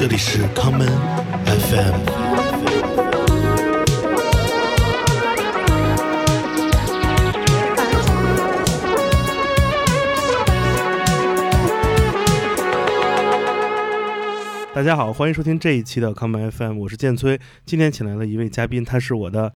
[0.00, 0.86] 这里是康门
[1.44, 1.94] FM。
[14.72, 17.36] 大家好，欢迎收听这一期的康门 FM，我是建崔。
[17.66, 19.52] 今天请来了一位嘉宾，他是我的，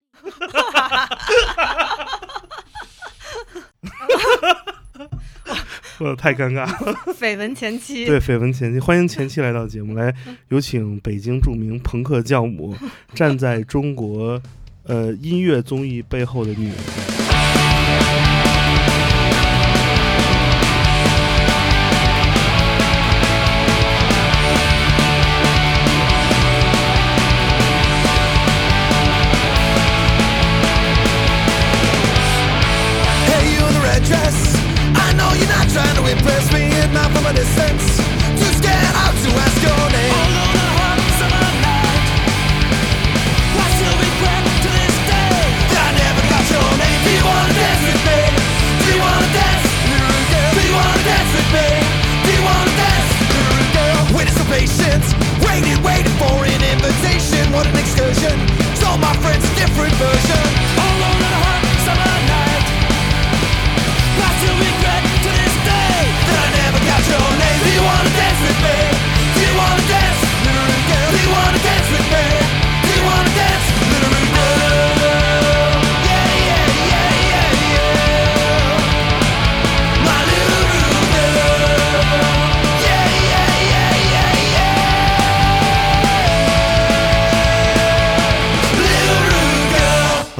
[6.03, 6.95] 我太尴尬了。
[7.18, 10.12] 绯闻前妻，对，绯闻前妻，欢迎前妻来到节目，来
[10.50, 12.75] 有请北京著名朋克教母，
[13.14, 14.41] 站在中国
[14.85, 16.75] 呃音乐综艺背后的女人。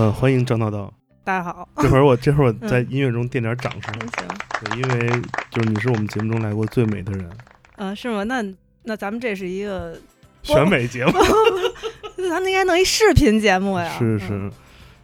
[0.03, 0.91] 呃，欢迎张叨叨。
[1.23, 4.29] 大家好，这会儿我这会儿我在音乐中垫点掌声，行，
[4.65, 7.31] 对，因为就是你是我们节目中来过最美的人，
[7.77, 8.25] 嗯、是吗？
[8.25, 8.45] 那
[8.83, 9.97] 那咱们这是一个，
[10.43, 11.13] 选美节目。
[12.29, 14.51] 咱们应该弄一视频节目呀， 是嗯是，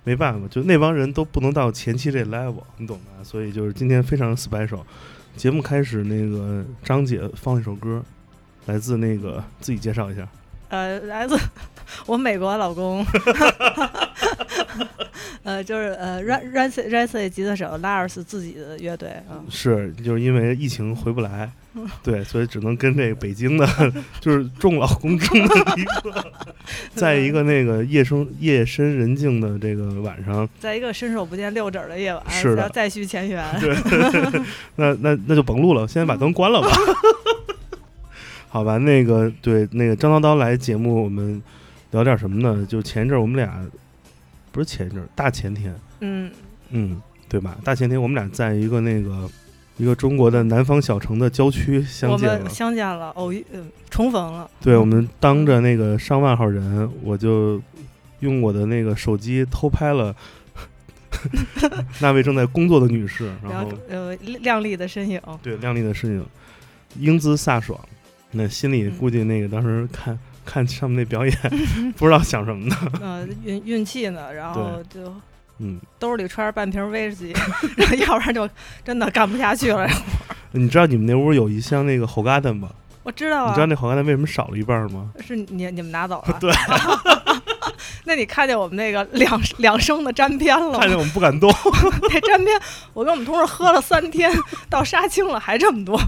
[0.02, 3.22] 没办法，就那帮人都不能到前期这 level，你懂吧？
[3.22, 4.80] 所以就是今天非常 special。
[5.36, 8.02] 节目开始，那个张姐放一首歌，
[8.66, 10.26] 来自那个自己介绍一下。
[10.70, 11.38] 呃，来自
[12.06, 13.04] 我美国老公，
[15.42, 21.50] 呃，就是呃 r a n r a n c 吉他手拉尔斯自己的乐队啊，是，就是因为疫情回不来，
[22.02, 23.66] 对，所以只能跟这个北京的，
[24.20, 26.32] 就是众老公中的一个，
[26.94, 33.74] 在一个那个夜深夜深人静的这个晚上，在一个伸手不见六指的夜晚，是的要再续前缘，对，
[34.76, 36.68] 那那那就甭录了，现在把灯关了吧。
[38.50, 41.40] 好吧，那个对那个张叨叨来节目，我们
[41.90, 42.66] 聊点什么呢？
[42.68, 43.64] 就前一阵儿我们俩
[44.52, 46.30] 不是前一阵儿，大前天，嗯，
[46.70, 47.56] 嗯，对吧？
[47.64, 49.28] 大前天我们俩在一个那个
[49.76, 52.50] 一个中国的南方小城的郊区相见了们。
[52.50, 57.60] 相见了，偶遇，嗯，重逢了，对，我们当着那个上万号人，我就
[58.20, 60.14] 用我的那个手机偷拍了
[62.00, 66.26] 那位正在工作的女士，然后呃靓丽的身影，对靓丽的身影，
[66.98, 67.78] 英姿飒爽，
[68.32, 71.36] 那心里嗯估计那个当时看看上面那表演，
[71.98, 72.76] 不知道想什么呢。
[73.02, 75.14] 呃，运运气呢，然后就
[75.58, 77.32] 嗯，兜里揣着半瓶威士忌，
[77.76, 78.48] 然后要不然就
[78.82, 79.86] 真的干不下去了。
[80.52, 82.70] 你知道你们那屋有一箱那个吼嘎蛋吗？
[83.02, 85.10] 我知道啊，你知道那吼嘎蛋为什么少了一半吗？
[85.20, 86.38] 是你你们拿走了？
[86.40, 86.50] 对。
[88.04, 90.78] 那你看见我们那个两两升的粘边了吗？
[90.80, 91.52] 看见我们不敢动。
[92.10, 92.58] 那粘边，
[92.94, 94.32] 我跟我们同事喝了三天，
[94.70, 96.00] 到杀青了还这么多。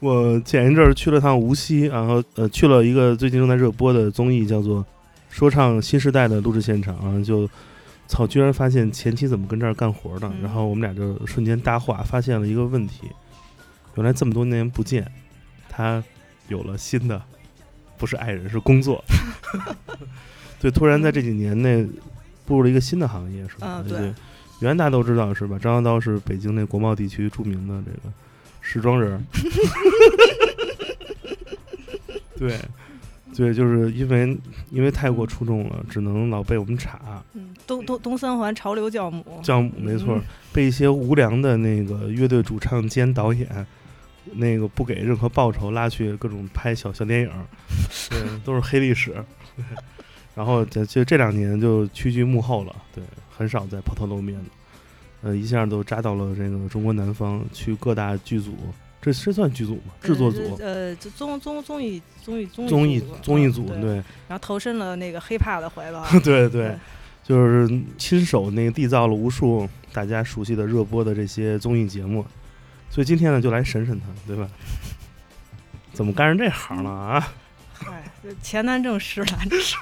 [0.00, 4.82] 我前一阵儿去了趟无锡，然后呃去了一个最近正在热播的综艺，叫做
[5.28, 7.48] 《说唱新时代》的录制现场，然后就
[8.08, 13.08] 操，居然发现前妻怎么跟这儿干活的，嗯然后我们俩就瞬间搭话，发现了一个问题，
[13.96, 15.06] 原来这么多年不见，
[15.68, 16.02] 他
[16.48, 17.22] 有了新的，
[17.98, 19.04] 不是爱人，是工作。
[20.60, 21.86] 对，突然在这几年内
[22.46, 23.66] 步入了一个新的行业，是吧？
[23.66, 24.14] 啊对对，
[24.60, 25.58] 原来大家都知道是吧？
[25.58, 28.12] 张叨叨是北京那国贸地区著名的这个
[28.72, 29.20] 时装人儿。
[32.38, 32.56] 对，
[33.34, 34.38] 对，就是因为
[34.70, 37.20] 因为太过出众了，只能老被我们查。
[37.34, 40.22] 嗯，东东东三环潮流教母，教母没错嗯，
[40.52, 43.66] 被一些无良的那个乐队主唱兼导演，
[44.34, 47.44] 那个不给任何报酬拉去各种拍小小电影儿，
[48.08, 49.12] 对，都是黑历史。
[49.56, 49.64] 对，
[50.36, 53.02] 然后就就这两年就屈居幕后了，对，
[53.36, 54.44] 很少在抛头露面的。
[55.22, 58.56] 呃，一下都扎到了这个中国南方，去各大剧组，
[59.02, 59.92] 这这算剧组吗？
[60.02, 63.94] 制作组、呃，这综综综艺综艺综综艺综艺组，嗯对，对
[64.28, 66.06] 然后投身了那个 hiphop 的怀抱。
[66.20, 66.74] 对对，
[67.22, 67.68] 就是
[67.98, 72.24] 亲手那个缔造了无数大家熟悉的热播的这些综艺节目，
[72.88, 74.48] 所以今天呢就来审审他，对吧？
[75.92, 77.32] 怎么干上这行了啊？
[77.88, 79.76] 哎，这钱难挣，食难吃。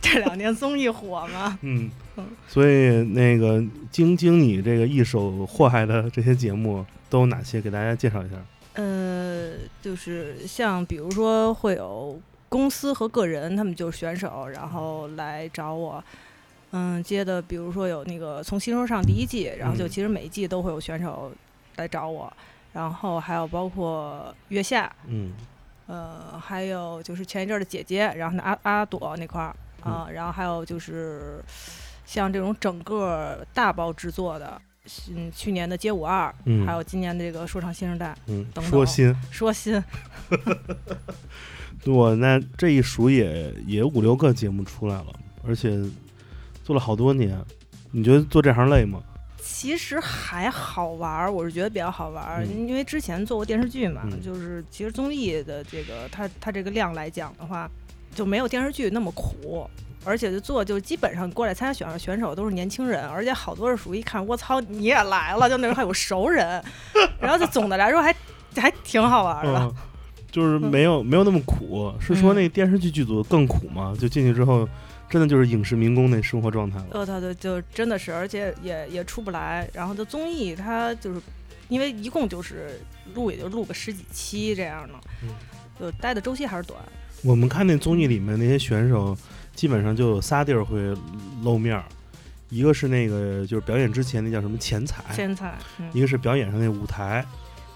[0.00, 7.60] 这两年综艺火嘛，嗯嗯，所以那个经经你这个一手祸害的这些节目都有哪些？
[7.60, 8.36] 给大家介绍一下。
[8.74, 9.52] 呃，
[9.82, 16.02] 就是像比如说会有公司和个人，他们就是选手，然后来找我。
[16.72, 21.32] 嗯，接的比如说有那个从新说上第一季，然后就嗯其实每一季都会有选手
[21.76, 22.32] 来找我，
[22.72, 25.32] 然后还有包括月下，嗯
[25.90, 31.42] 呃，还有就是前一阵儿的姐姐，然后那阿阿朵那块儿啊，然后还有就是
[32.06, 34.62] 像这种整个大包制作的，
[35.12, 39.82] 嗯，去年的街舞二，嗯，还有今年的这个说唱新生代，嗯，等等说新，说新，
[41.86, 45.06] 我那这一数也也五六个节目出来了，
[45.44, 45.76] 而且
[46.62, 47.36] 做了好多年。
[47.90, 49.02] 你觉得做这行累吗？
[49.52, 57.68] 其实还好玩儿，我是觉得比较好玩儿，嗯因为之前做过电视剧嘛，嗯就是其实综艺的这个它它这个量来讲的话，
[58.14, 59.68] 就没有电视剧那么苦。
[60.02, 66.62] 而且就做就基本上过来参加选选手都是年轻人，而且好多是属于一看我操你也来了，就那时候还有熟人，
[67.20, 68.14] 然后就总的来说还
[68.56, 69.58] 还挺好玩儿的。
[69.58, 69.74] 嗯，
[70.32, 73.94] 就是没有没有那么苦，是说嗯那电视剧剧组更苦吗？
[74.00, 74.66] 就进去之后，
[75.10, 76.86] 真的就是影视民工那生活状态了。
[76.92, 79.68] 呃，他对就真的是，而且也也出不来。
[79.74, 81.20] 然后这综艺它就是
[81.68, 82.80] 因为一共就是
[83.14, 85.28] 录也就录个十几期这样的，嗯
[85.78, 86.80] 就待的周期还是短。
[87.22, 89.16] 我们看那综艺里面那些选手，
[89.54, 90.80] 基本上就有仨地儿会
[91.42, 91.84] 露面儿，
[92.48, 97.24] 一个是那个就是表演之前那叫什么前彩，前彩，嗯，一个是表演上那舞台，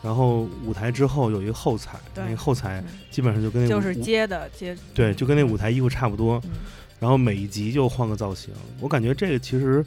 [0.03, 6.41] 然后舞台之后有一个后彩，那个后彩嗯基本上就跟那就是舞接的接，对，就跟那舞台衣服差不多。
[6.45, 6.51] 嗯，
[7.05, 9.85] 然后每一集就换个造型，我感觉这个其实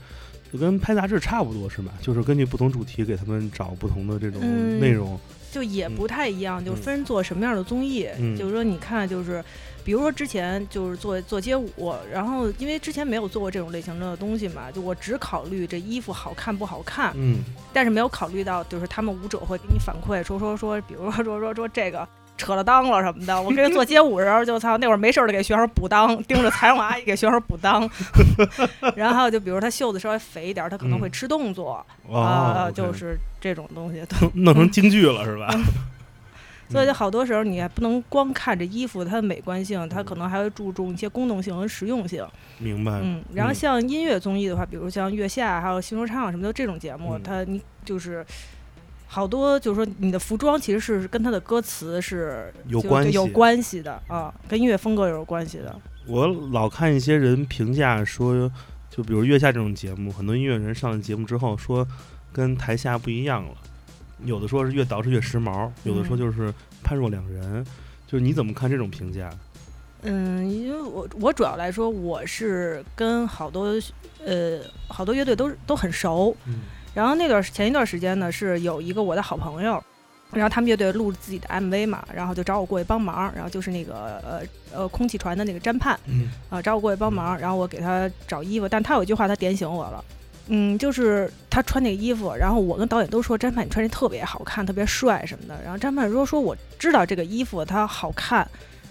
[0.53, 1.91] 就跟拍杂志差不多，是吧？
[1.99, 5.19] 就是根据不同主题给他们找不同的这种嗯内容。
[5.51, 8.07] 就也不太一样，就嗯分做什么样的综艺。
[8.19, 9.43] 嗯就是说，你看，就是
[9.83, 17.39] 比如说之前就是做做街舞，然后因为之前没有做过这种类型的东西嘛，就我只考虑这衣服好看不好看，嗯
[17.73, 23.41] 但是没有考虑到，就是他们舞者会给你反馈说说说，比如说说说说这个扯了裆了什么的。
[23.41, 27.89] 我跟做街舞的时候就操，那会儿没事儿就给学生补裆，盯着采访阿姨给学生补裆。
[28.95, 34.29] 然后就比如他袖子稍微肥一点儿，他可能会嗯吃动作哦啊、就是这种东西都。
[34.35, 35.47] 弄成京剧了，是吧？
[36.69, 42.25] 所以就好多时候你还不能光看这衣服它的美观性，它可能还会注重一些功能性和实用性。
[42.57, 42.99] 明白。
[43.01, 48.25] 嗯，然后嗯像音乐综艺的话，比如像月下还有新说唱什么的这种节目，嗯它你就是
[49.07, 55.75] 好多就是说你的服装其实是跟他的歌词是有关系就有关系的啊，跟音乐风格有关系的。
[56.05, 58.51] 我老看一些人评价说，
[58.89, 61.87] 就比如月下这种节目，很多音乐人上了节目之后说
[62.31, 63.51] 跟台下不一样了，
[64.23, 67.65] 有的说是越捯饬越时髦，有的说嗯就是判若两人。
[68.05, 69.29] 就是你怎么看这种评价？
[70.03, 73.73] 嗯，因为我我主要来说，我是跟好多
[74.23, 76.61] 呃好多乐队都都很熟，嗯
[76.97, 79.79] 然后那段时前一段时间呢，是有一个我的好朋友，
[80.31, 84.41] 然后他们乐队录自己的 MV 嘛，然后就找我过去帮忙，然后就是那个呃
[84.73, 90.03] 呃空气船的那个詹盼嗯啊、找我过去帮忙，然后我给他找衣服，但他有一句话他点醒我了。
[90.47, 95.55] 嗯，就是他穿那个衣服，然后我跟导演都说詹盼你穿这特别好看，特别帅什么的。
[95.63, 98.47] 然后詹盼说说我知道这个衣服它好看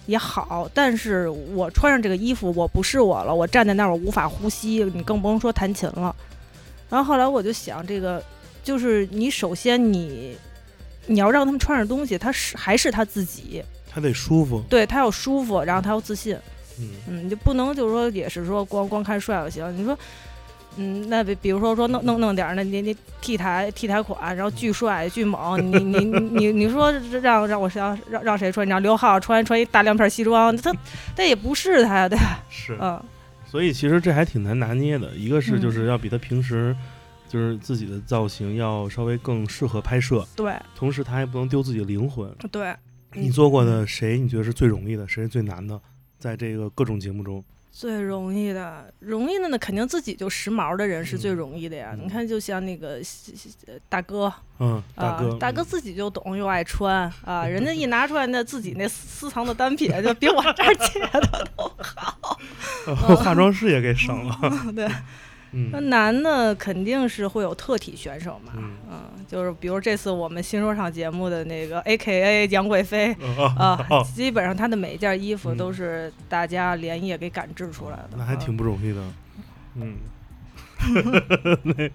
[0.07, 6.15] 也好，但是我穿上这个衣服我不是我了，我站在那儿我无法呼吸，你更甭说弹琴了。
[6.89, 8.23] 然后后来我就想，这个
[8.63, 10.37] 就是你首先你
[11.07, 14.63] 你要让他们穿上东西，他是还是他自己，他得舒服。
[14.69, 16.37] 对他要舒服，然后他要自信，
[16.79, 19.77] 嗯嗯，你就不能就是说也是说光光看帅就行。
[19.77, 19.99] 你说，
[20.77, 28.67] 嗯，那比比如说说弄弄弄点儿那那那 T 台 T 台款，然后巨帅巨猛，你你你你你说让让我让让让谁穿？
[28.67, 30.73] 你让刘浩穿穿一大亮片西装，他
[31.17, 32.45] 他也不是他呀，对吧？
[32.51, 32.77] 是。
[32.81, 33.03] 嗯，
[33.57, 36.77] 所以其实这还挺难拿捏的，一个是嗯就是要比他平时
[37.27, 42.31] 就是自己的造型要稍微更适合拍摄，对同时他还不能丢自己的灵魂。
[42.53, 42.77] 对。
[43.15, 45.81] 你做过的谁你觉得是最容易的，谁是最难的？
[46.19, 47.43] 在这个各种节目中，
[47.79, 51.91] 最容易的，容易的那肯定自己就时髦的人是最嗯容易的呀。
[51.93, 52.99] 嗯你看，就像那个
[53.87, 62.39] 大哥嗯，大啊哥，，大哥自己就懂又爱穿啊， 人家一拿出来那自己那私藏的单品，就比我这儿 借的都好。
[62.87, 64.39] 嗯化妆师也给省了。
[64.75, 64.89] 对，
[65.73, 68.73] 那嗯男的肯定是会有特体选手嘛，嗯。
[68.91, 73.13] 嗯，就是比如这次我们新说唱节目的那个 A K A 杨贵妃。
[73.15, 75.57] 哦啊哦，基本上他的每一件衣服嗯。
[75.57, 79.03] 都是大家连夜给赶制出来的，那还啊挺不容易的。
[79.77, 79.97] 嗯，
[81.65, 81.91] 那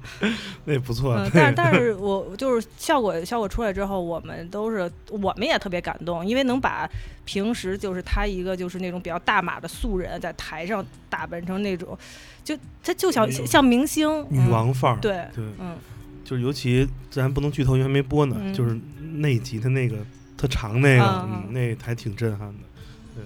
[0.66, 1.14] 那不错。
[1.16, 6.90] 嗯，但但是我就是效果效果出来之后，我们都是我们也特别感动，因为能把
[7.26, 11.98] 平时就是他一个就是那种比较大码的素人，在台上打扮成那种，
[12.44, 15.76] 就他就像像明星女，王范儿，嗯、对，对，嗯
[16.24, 18.38] 就是尤其咱不能剧透，因为还没播呢。
[18.40, 18.80] 嗯就是
[19.16, 19.98] 那一集他那个
[20.38, 22.60] 特长那个，嗯嗯，那还挺震撼的。
[23.16, 23.24] 对，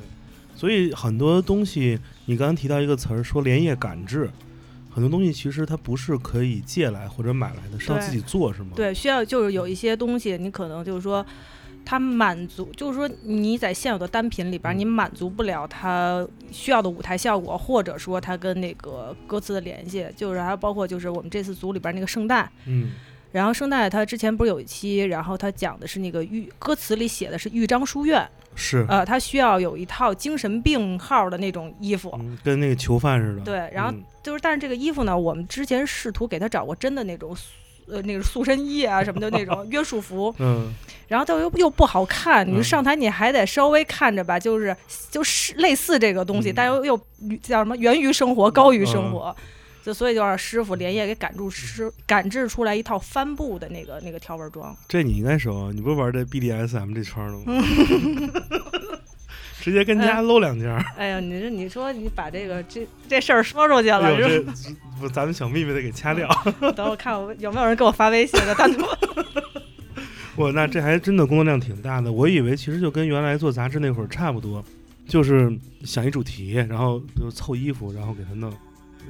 [0.56, 4.30] 所以很多东西，你刚刚提到一个词儿，说连夜赶制，
[4.96, 11.25] 很多东西其实它不是可以借来或者买来的，是要自己做，是吗？，对，需要就是有一些东西，你可能就是说。
[11.88, 22.94] 它满足，就是说你在现有的单品里边你满足不了它需要的舞台效果，或者说它跟那个歌词的联系，就是还有包括就是我们这次组里边那个圣诞，嗯
[23.36, 28.25] 然后圣诞他之前不是有一期，然后他讲的是那个豫歌词里写的是豫章书院，
[28.56, 33.42] 是，呃，他需要有一套精神病号的那种衣服，嗯，跟那个囚犯似的。
[33.42, 37.36] 对，然后嗯就是但是这个衣服呢，我们之前试图给他找过真的那种。
[37.88, 40.74] 呃，那个塑身衣啊什么的那种 约束服，嗯，
[41.08, 44.75] 然后它又又不好看，你嗯上台你还得稍微看着吧，就是
[45.12, 47.00] 就是类似这个东西，嗯但又又
[47.44, 49.36] 叫什么源于生活，高于生嗯活，
[49.86, 54.75] 就所以就让师傅连夜给赶住师赶制出来一套帆布的那个那个条纹装。
[54.88, 57.46] 这你应该熟啊，你不是玩这 BDSM 这圈儿的吗？
[59.62, 60.84] 直接跟家搂两件儿。
[60.98, 64.44] 哎呀，你这你说你把这个这这事儿说出去了，这
[65.00, 66.27] 不，咱们小秘密得给掐掉。
[66.27, 68.84] 吧等我看我有没有人给我发微信的单独。
[70.36, 72.12] 我那这还真的工作量挺大的。
[72.12, 74.65] 我以为其实就跟原来做杂志那会儿差不多，
[75.08, 78.51] 就是想一主题，然后就凑衣服，然后给他弄。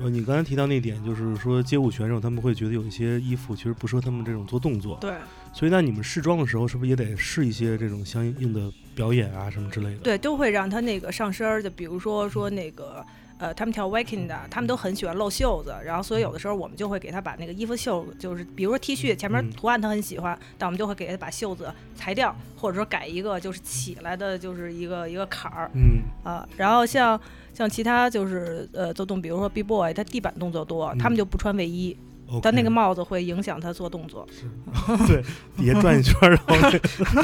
[0.02, 5.14] 呃，你刚才提到那点，就是说街舞选手他们会觉得有一些衣服其实不适合他们这种做动作，对
[5.54, 10.00] 所以那你们试装的时候是不是也得试一些这种相应的表演啊什么之类的？
[10.00, 13.06] 对，都会让他那个上身儿，就比如说说那个。
[13.38, 26.48] 呃，他们跳 Waking 的，他们都很喜欢露袖子，然后所以有的时候我们就会给他把那个衣服袖，就是比如说 T 恤前面嗯图案他很喜欢，但我们就会给他把袖子裁掉，或者说改一个就是起来的，就是一个一个坎儿嗯，啊。
[26.56, 27.20] 然后像
[27.56, 31.96] 像其他就是呃做动，比如说 B boy，他地板动作多，他嗯们就不穿卫衣
[32.42, 34.28] 但那个帽子会影响他做动作。
[35.08, 35.24] 对
[35.56, 36.80] 底下转一圈儿，然后
[37.14, 37.24] 那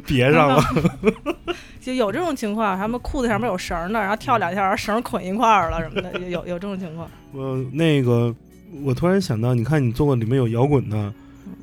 [0.06, 0.62] 别上了。
[1.80, 7.08] 就有这种情况，他们裤子上面有绳儿呢，然后跳两下，然后绳儿捆一块儿了什么的，有有这种情况。
[7.32, 8.34] 我那个，
[8.84, 11.12] 我突然想到，你看你做过里面有摇滚的，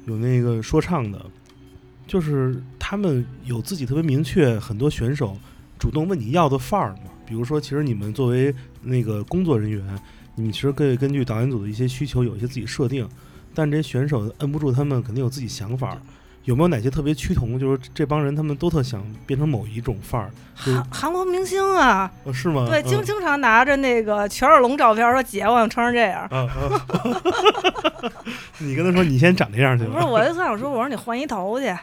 [0.08, 1.22] 有那个说唱的，
[2.08, 5.38] 就是他们有自己特别明确，很多选手
[5.78, 7.12] 主动问你要的范儿嘛。
[7.30, 9.82] 比如说，其实你们作为那个工作人员，
[10.36, 13.08] 你们其实可以根据导演组的一些需求有一些自己设定，
[13.54, 16.02] 但这些选手摁不住，他们肯定有自己想法儿。
[16.46, 17.60] 有没有哪些特别趋同？
[17.60, 22.66] 就是这帮人他们都特想变成某一种范儿，韩韩国明星啊，哦是吗？
[22.68, 26.22] 对，嗯经经常拿着那个权志龙照片说：“姐，我想穿成这样。
[26.32, 26.82] 啊啊！
[28.58, 31.76] 你跟他说你先长这样”去不是，我就想说，我说你换一头去。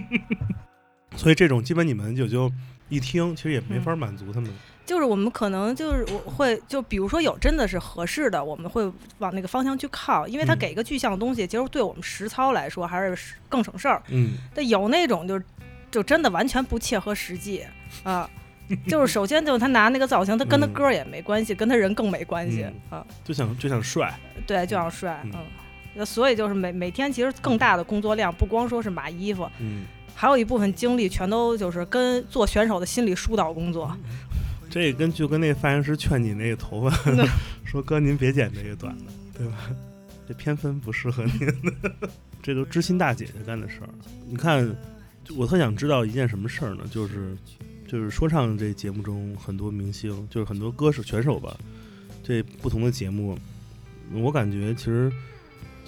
[1.16, 2.52] 所以这种基本你们就就
[2.88, 4.50] 一听，其实也没法嗯满足他们。
[4.84, 8.88] 就是我们可能就是我会就比如说有真的是合适的，我们会
[9.18, 14.00] 往那个方向去靠，因为它嗯给一个具象的东西，其实对我们实操来说还是更省事儿。
[14.10, 15.40] 嗯，但有那种就
[15.90, 17.64] 就真的完全不切合实际
[18.04, 18.30] 啊。
[18.88, 23.06] 就是首先就是他拿那个造型，他跟他嗯歌也没关系，跟他人更没关系、嗯啊。
[23.24, 24.12] 就想就想帅。
[24.46, 29.84] 对，就想帅，嗯所以就是每每天其实更大的工作量，不光说是码衣服，嗯，
[30.18, 33.94] 还有一部分精力全都就是跟做选手的心理疏导工作。
[34.70, 36.90] 这跟就跟那发型师劝你那个头发
[37.64, 39.04] 说哥您别剪这个短的，
[39.36, 39.70] 对吧？
[40.26, 41.52] 这偏分不适合您。
[42.42, 43.88] 这都知心大姐姐干的事儿。
[44.26, 44.74] 你看，
[45.36, 46.84] 我特想知道一件什么事儿呢？
[46.90, 47.36] 就是
[47.86, 51.56] 就是说唱这节目中很多明星，就是很多歌手、选手吧，
[52.24, 53.38] 这不同的节目，
[54.14, 55.12] 我感觉其实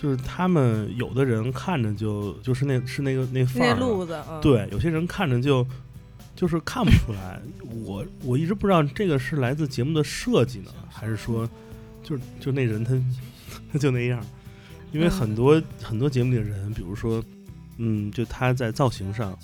[0.00, 5.66] 就是他们有的人看着就就是那是那个那范那儿了，路子，嗯，，对，有些人看着就
[6.36, 7.40] 就是看不出来。
[7.84, 11.48] 我我一直不知道这个是来自节目的设计呢，还是说
[12.02, 12.94] 就是就那人他
[13.72, 14.24] 他 就那样。
[14.90, 17.22] 因为嗯很多、很多节目里的人，比如说，
[17.76, 19.38] 嗯，就他在造型上，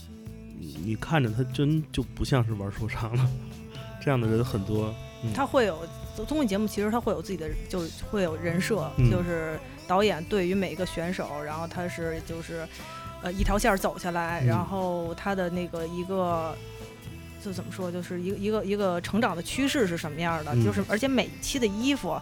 [0.58, 3.30] 你你看着他真就不像是玩说唱了。
[4.00, 5.78] 这样的人很多，嗯、他会有
[6.26, 7.80] 综艺节目，其实他会有自己的，就
[8.10, 12.66] 会有人设，嗯就是导演对于每一个选手，然后他是就是
[13.22, 16.54] 呃一条线儿走下来，嗯然后他的那个一个。
[17.44, 20.52] 就怎么说，就是一个一个一个成长的趋势是什么样的？
[20.54, 22.18] 嗯就是而且每期的衣服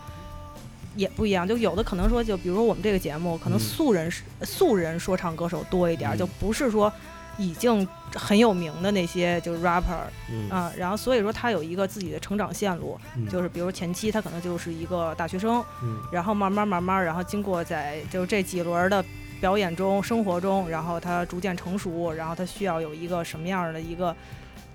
[0.96, 6.92] 也不一样，就有的可能说，就比如说我们这个节目，可能嗯素人、素人说唱歌手多一点就不是说
[7.38, 10.48] 已经很有名的那些就是 rapper 嗯。
[10.50, 13.28] 啊、然后所以说他有一个自己的成长线路，嗯。
[13.28, 15.98] 就是比如前期他可能就是一个大学生，嗯。
[16.12, 19.04] 然后慢慢慢慢，然后经过在就是这几轮的
[19.40, 24.14] 表演中、生活中，然后他逐渐成熟，然后他需要有一个什么样的一个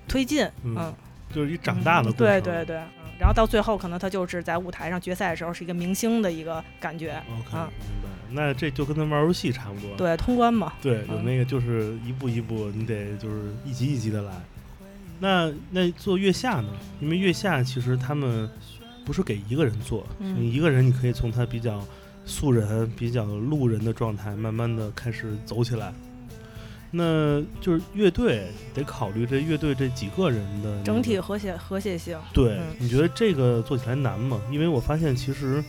[0.08, 0.76] 推进，嗯。
[0.78, 0.94] 嗯，
[1.34, 2.28] 就是一长大的嗯过程。
[2.28, 8.10] 对对对，嗯，然后到最后可能他就是在舞台上决赛的时候是一个明星的一个感觉，OK，啊明白。
[8.32, 9.96] 那这就跟咱玩游戏差不多。
[9.98, 14.32] 对，通关嘛，对，有嗯那个就是一步一步，你得就是一级一级的来。
[15.20, 16.70] 那那做月下呢？
[17.02, 18.50] 因为月下其实他们
[19.04, 21.84] 不是给一个人做，嗯你一个人你可以从他比较
[22.26, 25.94] 素人、比较路人的状态，慢慢的开始走起来。
[26.90, 34.40] 那就是乐队得考虑这乐队这几个人的那个整体和谐和谐性，对，嗯你觉得这个做起来难吗？
[34.50, 35.62] 因为我发现其实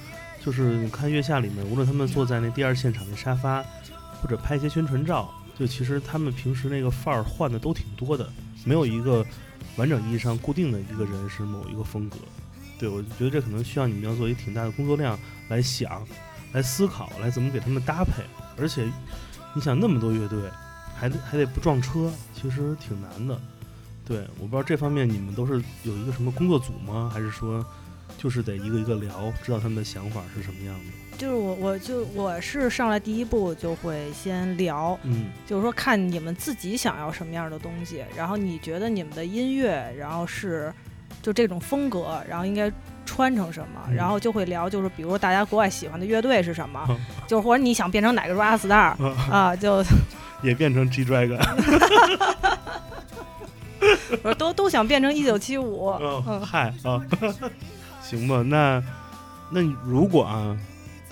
[0.44, 3.62] 就是你看月下里面，无论他们坐在那第二现场的沙发，
[4.20, 8.30] 或者拍一些宣传照，就其实他们平时那个范儿换的都挺多的，
[8.64, 9.24] 没有一个
[9.76, 12.16] 完整意义上固定的一个人是某一个风格。
[12.78, 15.18] 对，我觉得这可能需要你们要做一个挺大的工作量
[15.48, 16.06] 来想、
[16.52, 18.22] 来思考、来怎么给他们搭配。
[18.56, 18.88] 而且
[19.54, 20.38] 你想那么多乐队，
[20.96, 23.38] 还得还得不撞车，其实挺难的。
[24.04, 27.10] 对，我不知道这方面你们都是有一个什么工作组吗？
[27.12, 27.64] 还是说
[28.18, 30.84] 就是得一个一个聊，知道他们的想法是什么样的？
[31.16, 35.30] 就是我我就我是上来第一步就会先聊，嗯。
[35.46, 40.72] 就是说看你们自己想要什么样的东西，然后你觉得你们的音乐，然后是
[41.22, 42.70] 就这种风格，然后应该
[43.04, 43.94] 穿成什么，嗯。
[43.94, 46.96] 然后就会聊，就是比如大家国外喜欢的乐队是什么，嗯。
[47.26, 48.94] 就是或者你想变成哪个 rock star
[49.30, 49.82] 啊，就
[50.42, 51.40] 也变成 G Dragon，
[54.22, 56.40] 我都都想变成一九七五，哦，嗯。
[56.46, 57.02] 嗨啊，
[58.08, 58.82] 行吧，那
[59.50, 60.56] 那如果啊，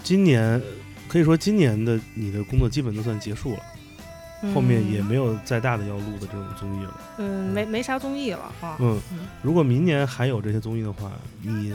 [0.03, 0.61] 今年
[1.09, 7.01] 可以说今年的你的工作基本都算结束了，后面也没有再大的要录的这种综艺了。
[7.19, 11.13] 嗯没没啥综艺了啊，嗯嗯，如果明年还有这些综艺的话，
[11.43, 11.75] 你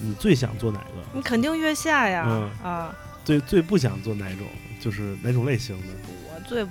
[0.00, 1.02] 你最想做哪个？
[1.12, 4.46] 你肯定月下呀、嗯啊，最最不想做哪种？
[4.80, 5.86] 就是哪种类型的？
[6.28, 6.64] 我最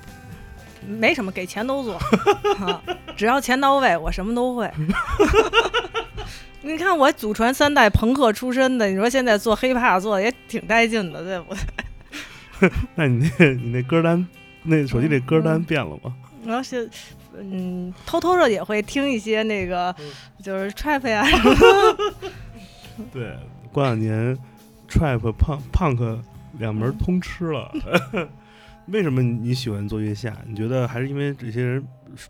[0.88, 1.96] 没什么，给钱都做，
[2.66, 2.82] 啊，
[3.18, 4.72] 只要钱到位，我什么都会。
[6.66, 12.72] 你看我祖传三代朋克出身的，你说现在做黑怕做的也挺带劲的，对不对？
[12.96, 14.26] 那 你那你那歌单，
[14.64, 16.16] 那手机里歌单嗯变了吗？
[16.44, 16.90] 然后是，
[17.38, 19.96] 嗯，偷偷的也会听一些那个，
[20.42, 21.24] 就是 trap 呀，
[23.14, 23.36] 对，
[23.72, 24.36] 过两年
[24.90, 26.20] trap、punk、punk
[26.58, 27.72] 两门通吃了。
[28.88, 30.36] 为什么你喜欢做月下？
[30.48, 31.84] 你觉得还是因为这些人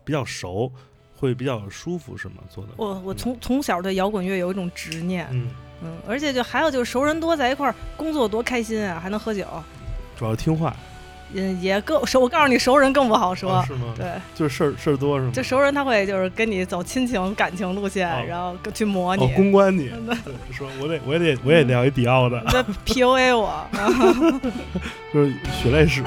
[0.04, 0.72] 比较熟，
[1.16, 2.34] 会比较舒服是吗？
[2.48, 2.70] 做的？
[2.76, 5.48] 我我从从小对摇滚乐有一种执念，嗯，
[5.82, 9.46] 嗯，而且就还有就是熟人多在一块儿工作多开心啊，还能喝酒，
[10.18, 10.74] 主要听话。
[11.34, 12.20] 嗯，也更熟。
[12.20, 14.06] 我告诉你，熟人更不好说，啊是吗？，对。
[14.32, 15.32] 就是事儿事儿多是吗？
[15.34, 19.90] 就熟人他会就是跟你走亲情感情路线，哦然后去磨你，哦，公关你，
[20.54, 23.66] 说我得我也得我也聊一迪奥的，在 PUA 我。
[25.12, 26.00] 就是血泪史。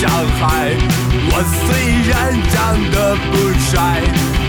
[0.00, 0.08] 上
[0.38, 0.78] 海。
[1.30, 1.32] 我
[1.66, 1.66] 虽
[2.06, 2.14] 然
[2.54, 2.56] 长
[2.92, 2.96] 得
[3.32, 3.34] 不
[3.66, 3.76] 帅，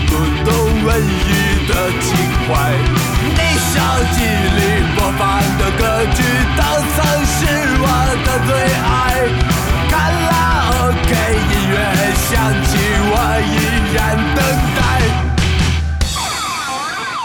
[0.06, 0.10] 不
[0.46, 0.48] 懂
[0.84, 1.30] 文艺
[1.66, 2.08] 的情
[2.46, 2.48] 怀。
[3.34, 3.74] 你手
[4.14, 4.16] 机
[4.56, 4.58] 里
[4.94, 5.20] 播放
[5.58, 5.82] 的歌
[6.14, 6.18] 曲
[6.56, 6.62] 都
[6.94, 7.38] 曾是
[7.82, 7.84] 我
[8.24, 8.50] 的最
[8.86, 8.88] 爱。
[9.90, 9.92] 卡
[10.30, 10.32] 拉
[10.86, 11.10] OK
[11.50, 11.74] 音乐
[12.14, 12.30] 响
[12.68, 12.70] 起，
[13.10, 13.12] 我
[13.50, 13.52] 依
[13.92, 13.98] 然
[14.36, 14.38] 等
[14.76, 14.78] 待。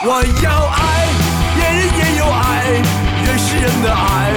[0.04, 0.10] 我
[0.42, 0.82] 要爱，
[1.56, 2.44] 别人也有爱，
[3.24, 4.34] 原始人的爱，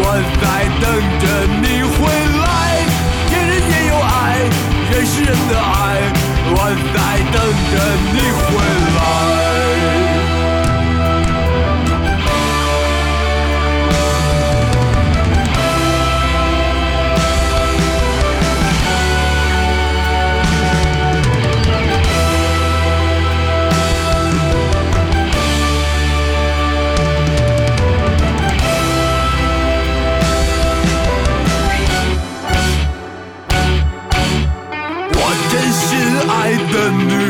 [0.00, 0.02] 我
[0.42, 0.44] 在
[0.80, 0.84] 等
[1.20, 1.24] 着
[1.62, 1.98] 你回
[2.42, 2.67] 来。
[4.98, 6.12] 别人也有爱，原始人的爱，
[6.50, 6.58] 我
[6.92, 6.98] 在
[7.30, 7.38] 等
[7.70, 7.74] 着
[8.12, 8.48] 你回
[8.96, 9.37] 来。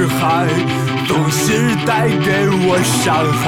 [0.09, 0.49] 的女孩，
[1.07, 3.44] 总是带给我伤害。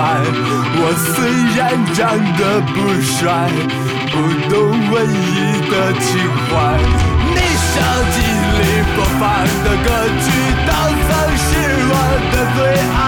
[0.76, 1.16] 我虽
[1.56, 1.60] 然
[1.94, 1.98] 长
[2.36, 2.40] 得
[2.72, 3.48] 不帅，
[4.10, 4.14] 不
[4.48, 4.54] 懂
[4.90, 6.08] 文艺的情
[6.48, 6.52] 怀。
[7.32, 7.36] 你
[7.70, 7.74] 手
[8.12, 8.16] 机
[8.58, 8.60] 里
[8.94, 9.22] 播放
[9.64, 9.88] 的歌
[10.20, 10.26] 曲，
[10.66, 10.68] 都
[11.06, 11.48] 曾是
[11.88, 11.92] 我
[12.30, 12.58] 的最
[12.96, 12.98] 爱。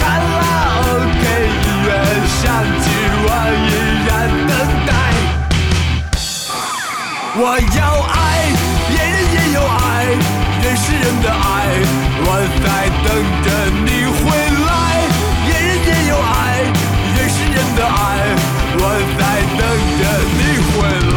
[0.00, 0.02] 卡
[0.34, 0.42] 拉
[0.90, 1.24] OK
[1.62, 1.88] 音乐
[2.28, 2.42] 响
[2.80, 2.84] 起，
[3.24, 3.28] 我
[3.64, 3.70] 依
[4.06, 4.10] 然
[4.48, 4.52] 等
[4.86, 4.90] 待。
[7.36, 7.40] 我
[7.76, 7.80] 要
[8.12, 8.14] 爱，
[8.88, 9.82] 别人也有爱，
[10.64, 11.36] 人是人的爱，
[12.24, 12.28] 我
[12.64, 13.06] 在等
[13.44, 13.46] 着
[13.84, 14.24] 你回
[14.64, 14.72] 来。
[15.44, 16.32] 别人也有爱，
[17.14, 17.92] 人是人的爱，
[18.78, 18.82] 我
[19.18, 19.22] 在
[19.58, 19.62] 等
[20.00, 20.02] 着
[20.38, 20.40] 你
[20.72, 20.72] 回
[21.12, 21.13] 来。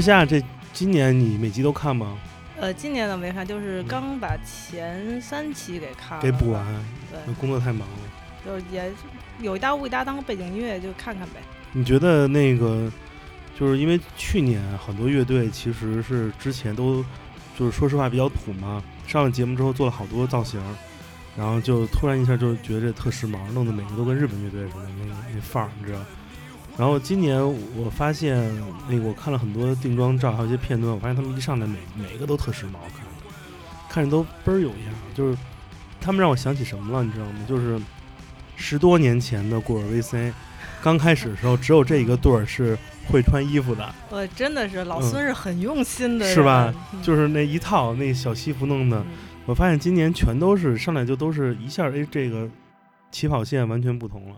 [0.00, 2.16] 月下这今年你每集都看吗？
[2.58, 6.64] 呃，今年的没看，就是刚把前三期给看了，给补完，
[7.10, 7.98] 对，工作太忙了。
[8.42, 8.90] 就是也
[9.42, 11.42] 有一搭无一搭当个背景音乐就看看呗。
[11.72, 12.90] 你觉得那个，
[13.54, 17.04] 就是因为去年很多乐队其实是之前都
[17.58, 20.58] 就是说实话比较土嘛，上了节目之后做了好多造型，
[21.36, 26.00] 然后就突然一下就觉得这特时髦，弄得每个都跟日本乐队似的那个那范儿，你知道。
[26.80, 27.38] 然后今年
[27.76, 28.42] 我发现，
[28.88, 33.10] 那个我看了很多定妆照，还有一些片段，我发现他们一上来每每个都特时髦，看着
[33.90, 34.78] 看着都倍儿有样。
[35.14, 35.36] 就是
[36.00, 37.32] 他们让我想起什么了，你知道吗？
[37.46, 37.78] 就是
[38.56, 40.32] 十多年前的古尔 VC，
[40.82, 42.78] 刚开始的时候只有这一个队儿是
[43.10, 47.02] 会穿衣服的，我真的是老孙是很用心的，嗯是吧嗯？
[47.02, 48.98] 就是那一套那小西服弄的。
[49.00, 49.06] 嗯
[49.46, 52.48] 我发现今年全都是上来就都是一下，哎，这个
[53.10, 54.36] 起跑线完全不同了，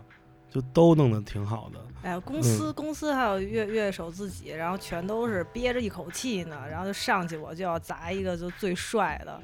[0.49, 1.79] 就都弄得挺好的。
[2.03, 9.41] 哎呀，公司、嗯公司还有乐乐手自己，然后全都是憋着一口气呢，然后就上去，我就要砸一个就最帅的，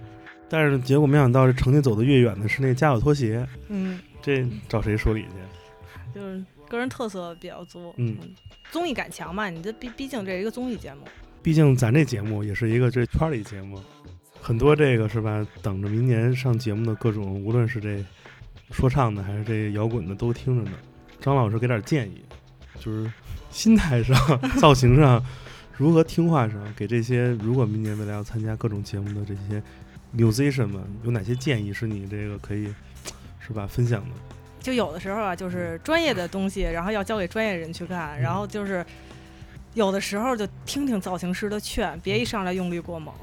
[0.49, 5.29] 但是结果没想到，这成绩走得越远的是那家有拖鞋，嗯，这找谁说理去？
[6.13, 8.17] 就是个人特色比较足，嗯，
[8.71, 11.01] 综艺感强嘛，你这毕毕竟这是一个综艺节目，
[11.41, 13.81] 毕竟咱这节目也是一个这圈里节目，
[14.41, 15.47] 很多这个是吧？
[15.61, 18.03] 等着明年上节目的各种，无论是这
[18.71, 20.77] 说唱的还是这摇滚的，都听着呢。
[21.21, 22.23] 张老师给点建议，
[22.79, 23.11] 就是
[23.51, 24.17] 心态上、
[24.59, 25.23] 造型上，
[25.77, 29.61] 如何听话上，给这些如果明年未来要参加各种节目的这些
[30.15, 32.73] musician 们，有哪些建议是你这个可以
[33.39, 34.09] 是吧分享的？
[34.61, 38.85] 就有的时候啊，就是专业的东西，然后要交给专业人去干，然后就是
[39.73, 43.13] 有的时候就听听造型师的劝，别一上来用力过猛，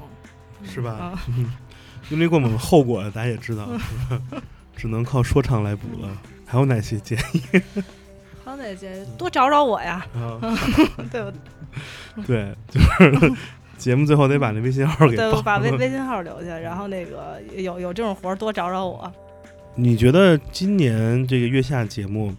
[0.63, 0.91] 是吧？
[0.91, 1.23] 啊，
[2.09, 4.41] 用力过猛的后果大家也知道，是吧？
[4.75, 6.21] 只能靠说唱来补了。
[6.45, 7.41] 还有哪些建议
[8.47, 10.39] 好歹这多找找我呀，啊？
[11.11, 11.33] 对吧？
[12.25, 13.33] 对， 就是
[13.77, 15.69] 节目最后得把那微信号给对，把微。
[15.71, 19.11] 微信号留下，然后那个有有这种活儿多找找我。
[19.75, 22.33] 你觉得今年这个月下节目，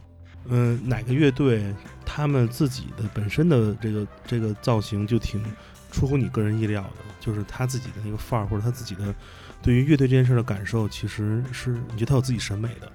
[0.47, 1.62] 嗯、哪个乐队
[2.07, 5.44] 他们自己的本身的这个这个造型就挺
[5.92, 7.05] 出乎你个人意料的？
[7.21, 9.14] 就是他自己的那个范儿，或者他自己的
[9.61, 12.90] 对于乐队这件事的感受，其实是你觉得他有自己审美的。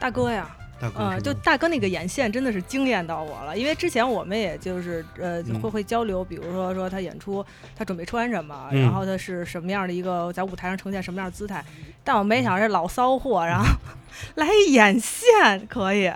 [0.00, 11.64] 大哥呀，大哥嗯，就大哥那个眼线真的是惊艳到我了，因为之前我们也就是呃嗯会会交流，比如说说他演出他准备穿什么，嗯然后他是什么样的一个在舞台上呈现什么样的姿态，
[12.04, 13.66] 但我没想到这老骚货，然后
[14.36, 15.24] 来一眼线
[15.68, 16.12] 可以，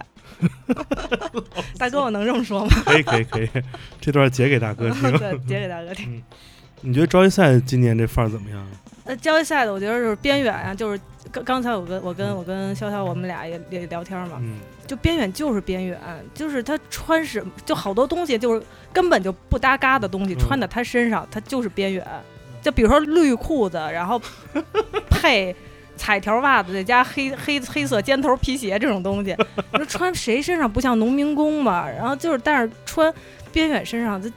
[1.78, 2.70] 大哥我能这么说吗？
[2.84, 3.48] 可以可以可以，
[4.00, 5.02] 这段截给大哥听。
[5.18, 6.22] 对，截给大哥听。
[6.82, 8.66] 你觉得招一赛今年这范儿怎么样？
[9.04, 11.00] 呃，交易赛的我觉得就是边远啊，就是
[11.32, 15.98] 刚刚才我跟我跟我跟潇潇我们俩也也聊天嘛，嗯，就边远就是边远，
[16.34, 22.06] 就是他穿什么，就好多东西就是根本就不搭嘎的东西，嗯穿在他身上，他就是边远。
[22.62, 24.20] 就比如说绿裤子，然后
[25.08, 25.56] 配
[25.96, 29.34] 彩条袜子，再加黑黑黑色尖头皮鞋这种东西，
[29.72, 31.88] 你说穿谁身上不像农民工嘛？
[31.88, 33.10] 然后就是，但是穿
[33.50, 34.30] 边远身上，这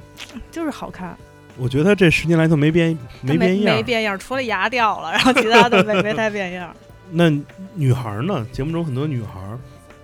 [0.49, 1.17] 就是好看，
[1.57, 3.77] 我觉得这十年来都没变没变样儿。
[3.77, 6.75] 没变样，除了牙掉了， 然后其他的没没太变样。
[7.11, 7.29] 那
[7.75, 8.45] 女孩儿呢？
[8.51, 9.59] 节目中很多女孩儿，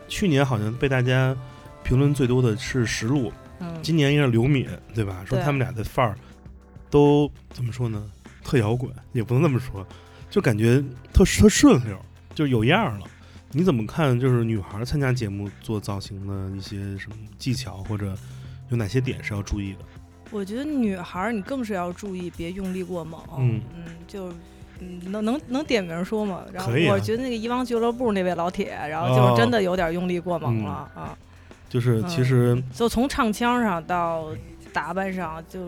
[0.08, 1.36] 去年好像被大家
[1.84, 5.24] 评论最多的是石璐，嗯，今年应该是刘敏，对吧？
[5.26, 6.16] 说他们俩的范儿
[6.90, 8.04] 都怎么说呢？
[8.44, 9.86] 特摇滚，也不能这么说，
[10.30, 11.98] 就感觉特特顺溜，
[12.36, 13.06] 就有样了。
[13.52, 14.20] 你怎么看？
[14.20, 18.16] 就是女孩儿参加节目做造型的一些什么技巧，或者
[18.70, 19.80] 有哪些点是要注意的？
[20.32, 23.20] 我觉得女孩儿你更是要注意，别用力过猛。
[23.38, 23.62] 嗯
[24.08, 24.32] 就
[24.80, 26.44] 嗯，能能能点名说吗？
[26.54, 31.18] 然后可以啊我觉得那个遗忘俱乐部那位老铁，然后哦就是真的有点用力过猛了、啊。
[31.68, 34.30] 就是其实就从唱腔上到
[34.72, 35.60] 打扮上，就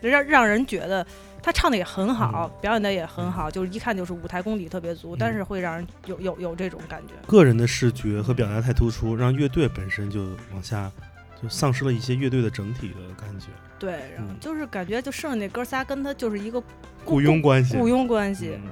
[0.00, 1.04] 让让人觉得
[1.42, 7.14] 他唱的也很好，表演的也很好，就是一看就是舞台功底特别足，嗯但是会让人有有有这种感觉。
[7.26, 10.92] 个人的视觉和表达太突出，让乐队本身就往下
[11.42, 13.46] 就丧失了一些乐队的整体的感觉，
[13.78, 16.62] 对，然后嗯就是感觉就剩下那哥仨跟他就是一个
[17.04, 17.76] 雇佣关系。
[17.76, 18.56] 雇佣关系。
[18.56, 18.70] 嗯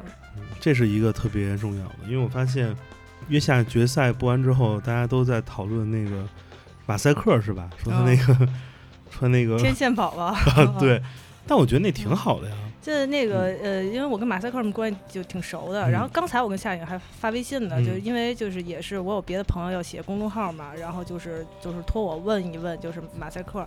[0.60, 2.76] 这是一个特别重要的，因为我发现
[3.28, 6.28] 约下决赛播完之后，大家都在讨论那个
[6.84, 7.70] 马赛克是吧？
[7.82, 8.48] 说他那个、
[9.10, 10.36] 穿那个 天线宝宝
[10.78, 11.02] 对，
[11.46, 12.56] 但我觉得那挺好的呀。
[12.82, 23.66] 就是那个呃，因为我跟马赛克他们关系就挺熟的，嗯然后刚才我跟夏颖还发微信呢，嗯就是因为就是也是我有别的朋友要写公众号嘛，然后就是就是托我问一问，就是马赛克。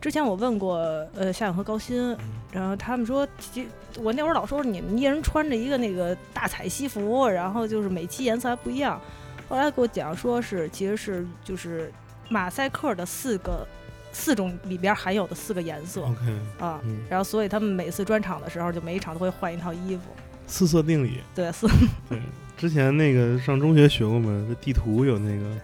[0.00, 0.78] 之前我问过
[1.14, 2.16] 呃夏颖和高鑫，
[2.50, 3.66] 然后他们说，其
[3.98, 9.00] 我那会儿老说你们一人穿着一个那个大彩西服，然后就是每期颜色还不一样。
[9.48, 11.92] 后来给我讲说是其实是就是
[12.28, 13.64] 马赛克的四个
[14.12, 16.20] 四种里边含有的四个颜色 OK，
[16.60, 20.02] 啊，嗯，然后所以他们每次专场的时候，就每一场都会换一套衣服。
[20.46, 21.18] 四色定理。
[21.34, 21.66] 对，四
[22.08, 22.20] 对，
[22.56, 25.56] 之前那个上中学学过嘛，这地图有那个，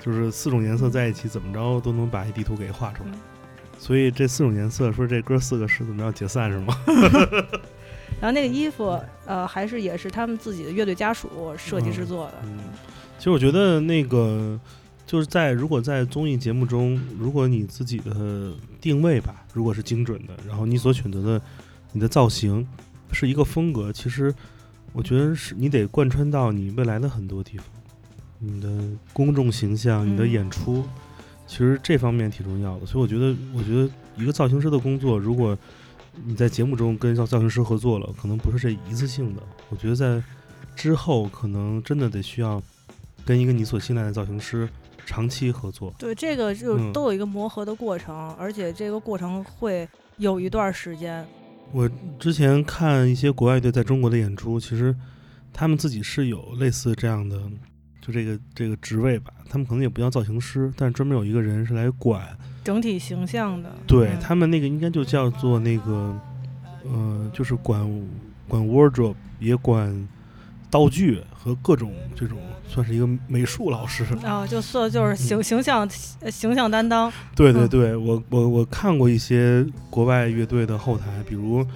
[0.00, 3.10] 就是四种颜色在一起，怎么着都能把一地图给画出来。
[3.10, 3.20] 嗯
[3.78, 6.72] 所以这四种颜色，说这哥四个是怎么着解散是吗？
[8.20, 12.34] 然后那个衣服，呃，还是也是他们自己的乐队家属设计制作的。
[12.44, 12.60] 嗯，
[13.18, 14.56] 其实我觉得那个
[15.12, 21.42] 就是在如果在综艺节目中，如果你自己的定位吧，如果是精准的，然后你所选择的
[21.92, 22.66] 你的造型
[23.12, 24.34] 是一个风格，其实
[24.94, 27.66] 我觉得是你得贯穿到你未来的很多地方，
[28.38, 30.82] 你的公众形象、你的嗯演出，
[31.46, 32.86] 其实这方面挺重要的。
[32.86, 35.54] 所以我觉得，我觉得一个造型师的工作，如果
[36.24, 39.42] 你在节目中跟造造型师合作了，可能不是这一次性的。
[39.68, 40.22] 我觉得在
[40.74, 42.62] 之后，可能真的得需要
[43.26, 44.66] 跟一个你所信赖的造型师
[45.06, 45.94] 长期合作。
[45.98, 51.26] 对，这个就嗯都有一个磨合的过程，而且这个过程会有一段时间。
[51.72, 51.88] 我
[52.18, 54.94] 之前看一些国外队在中国的演出，其实
[55.52, 57.40] 他们自己是有类似这样的，
[58.00, 59.32] 就这个这个职位吧。
[59.48, 62.36] 他们可能也不叫造型师，但是专门有一个人是来管。
[62.62, 66.14] 整体形象的，对嗯他们那个应该就叫做那个，
[66.84, 68.08] 呃，就是管
[68.46, 70.08] 管 wardrobe，也管
[70.70, 74.04] 道具和各种这种，算是一个美术老师。
[74.22, 75.88] 啊，就说就是形形象
[76.20, 81.66] 呃形象担当，嗯对对对，我我我看过一些国外乐队的后台，比如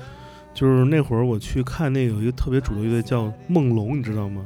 [0.55, 4.44] 就是那会儿我去看那有一个特别主流乐队叫梦龙，你知道吗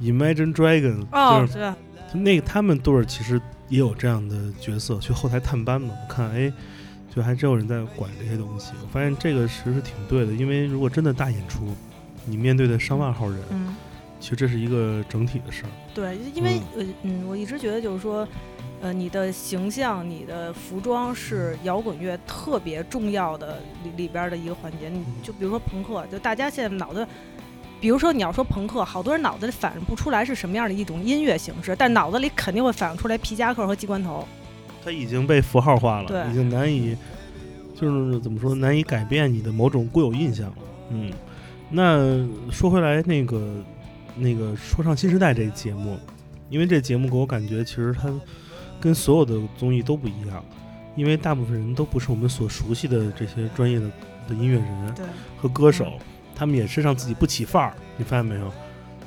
[0.00, 1.74] ？Imagine Dragon，、哦，就是
[2.12, 5.92] 对，那个他们队儿其实也有这样的角色，去后台探班嘛。
[5.92, 6.50] 我看哎，
[7.14, 8.72] 就还真有人在管这些东西。
[8.82, 11.68] 我发现这个其实是挺对的，因为如果真的大演出，
[12.24, 13.74] 你面对的上万号人，嗯，
[14.20, 15.70] 其实这是一个整体的事儿。
[15.94, 18.26] 对，因为呃嗯，我一直觉得就是说。
[18.80, 24.88] 呃，你的形象、你的服装是摇滚乐特别重要的里里边的一个环节。
[24.88, 27.04] 你就比如说朋克，就大家现在脑子，
[27.80, 34.24] 比如说你要说朋克，好多人脑子里反映不出来是什么样的一种音乐形式，但脑子里肯定会反映出来皮夹克和机关头。
[34.84, 36.96] 它已经被符号化了，已经难以，
[37.74, 40.56] 就是怎么说，难以改变你的某种固有印象了。
[40.90, 41.10] 嗯，
[41.68, 43.56] 那说回来，那个
[44.18, 45.98] 那个说唱新时代这个节目，
[46.50, 48.12] 因为这节目给我感觉，其实它
[48.80, 50.44] 跟所有的综艺都不一样，
[50.96, 53.90] 因为大部分人都不是我们所熟悉的这些专业的
[54.28, 54.94] 的音乐人，
[55.36, 55.98] 和歌手，
[56.34, 58.52] 他们也身上自己不起范儿，你发现没有？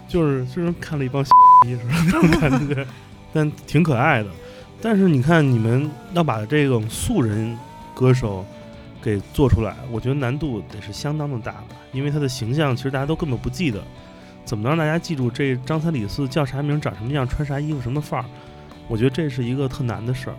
[0.07, 1.23] 就是就是看了一帮
[1.63, 2.85] 逼似的那种感觉，
[3.31, 4.29] 但挺可爱的。
[4.81, 7.57] 但是你看，你们要把这种素人
[7.93, 8.45] 歌手
[9.01, 13.81] 给做出来，我觉得难度得是相当的大的，因为他的形象其实大家都根本不记得，
[14.43, 18.25] 怎么能让大家记住这张三李四叫啥名、长什么样、穿啥衣服、什么范儿？
[18.87, 20.35] 我觉得这是一个特难的事儿。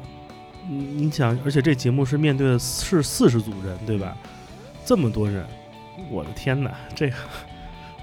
[0.68, 4.16] 你你想，而且这节目是面对的是四十组人，对吧？
[4.84, 5.44] 这么多人，
[6.10, 7.16] 我的天哪，这个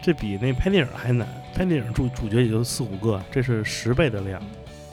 [0.02, 1.28] 这比那拍电影还难。
[1.54, 4.42] 拍电影主主角也就四五个，这是十倍的量。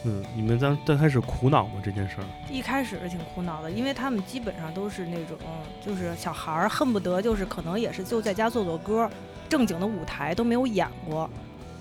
[0.05, 1.75] 嗯，你们刚刚开始苦恼吗？
[1.83, 2.25] 这件事儿？
[2.51, 5.37] 一开始是挺苦恼的，因为他们基本上都是那种
[5.85, 9.09] 就是小孩儿，恨不得就是可能也是就在家做做歌，
[9.47, 11.29] 正经的舞台都没有演过。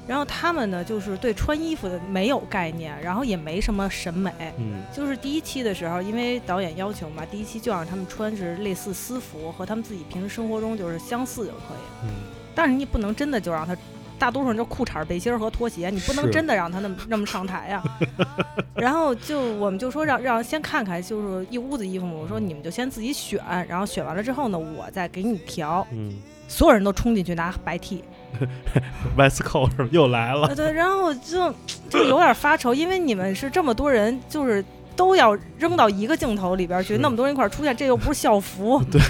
[0.08, 4.32] 然后他们呢，就是对穿衣服的没有概念，然后也没什么审美。
[4.60, 12.04] 嗯就是第一期的时候，因为导演要求嘛，第一期就让他们穿是类似私服，和他们自己平时生活中就是相似就可以。
[12.04, 12.10] 嗯，
[12.54, 13.75] 但是你不能真的就让他，
[14.19, 17.84] 大多数人就裤衩、背心儿和拖鞋，你不能真的让他那么那么上台呀、
[18.78, 22.13] 然后就我们就说让让先看看，就是一屋子衣服嘛。
[22.13, 25.86] 我说你们就先自己选，然后选完了之后呢，我再给你调。
[25.91, 26.13] 嗯
[26.47, 30.47] 所有人都冲进去拿白 T，，West Coast 又来了。
[30.47, 31.53] 呃对，然后就
[31.89, 34.63] 就有点发愁，因为你们是这么多人，就是
[34.95, 39.01] 都要扔到一个镜头里边去，那么多人一块出现，这又不是校服， 对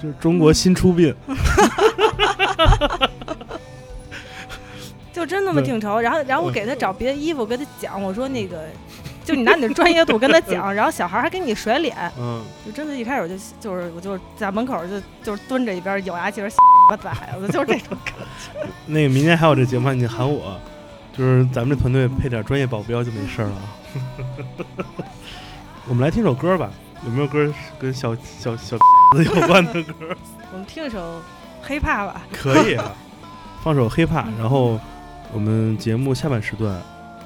[0.00, 1.14] 就是中国新出殡。
[5.12, 6.00] 就真那么对挺愁。
[6.00, 8.64] 然后，然后我给他找别的衣服，跟他讲，我说那个，
[9.30, 16.56] 就你拿你的专业度跟他讲， 然后小孩儿还给你甩脸，嗯，就真的一开始就就是我就在门口就就是蹲着一边咬牙切齿
[16.90, 18.68] 我崽子，就是这种感觉。
[18.86, 20.58] 那个明天还有这节目，你喊我，
[21.16, 23.62] 就是咱们这团队配点专业保镖就没事了啊。
[25.86, 26.70] 我们来听首歌吧，
[27.04, 30.16] 有没有歌跟小小小子有关的歌？
[30.52, 31.22] 我们听一首
[31.62, 32.92] 黑怕吧，可以啊，
[33.62, 34.80] 放首 hiphop，然后
[35.32, 36.74] 我们节目下半时段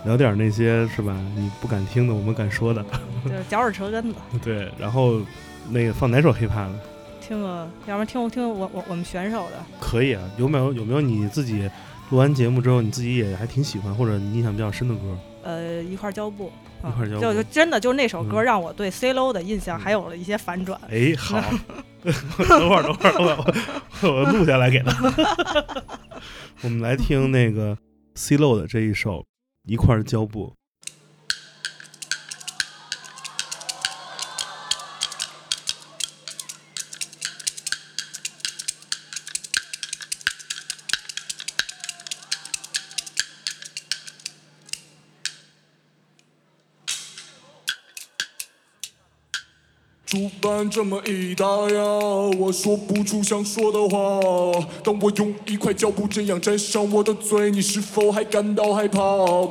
[0.05, 1.17] 聊点那些是吧？
[1.37, 2.85] 你不敢听的，我们敢说的。
[3.25, 4.17] 就是脚趾舌根子。
[4.43, 5.21] 对，然后
[5.71, 6.81] 那个放哪首 hiphop 呢？
[7.21, 11.71] 听个，要不然听听我我我们选手的，可以啊，有没有有没有你自己
[12.11, 15.17] 录完节目之后，你自己也还挺喜欢或者你印象比较深的歌？
[15.43, 20.79] 呃，一块儿胶布，啊一块儿胶布就就真的就是那首歌嗯让我对 C low 的印象嗯还有了一些反转。
[20.91, 21.41] 哎，好，
[22.47, 23.55] 等会儿，等会儿，我
[24.03, 24.93] 我我录下来给他。
[26.61, 27.77] 我们来听那个
[28.15, 29.21] C 漏的这一首
[29.65, 30.49] 《一块胶布》。
[50.15, 51.83] 主办这么一打呀，
[52.39, 54.21] 我说不出想说的话。
[54.85, 59.01] 当我用一块胶布这样粘上我的嘴，你是否还感到害怕？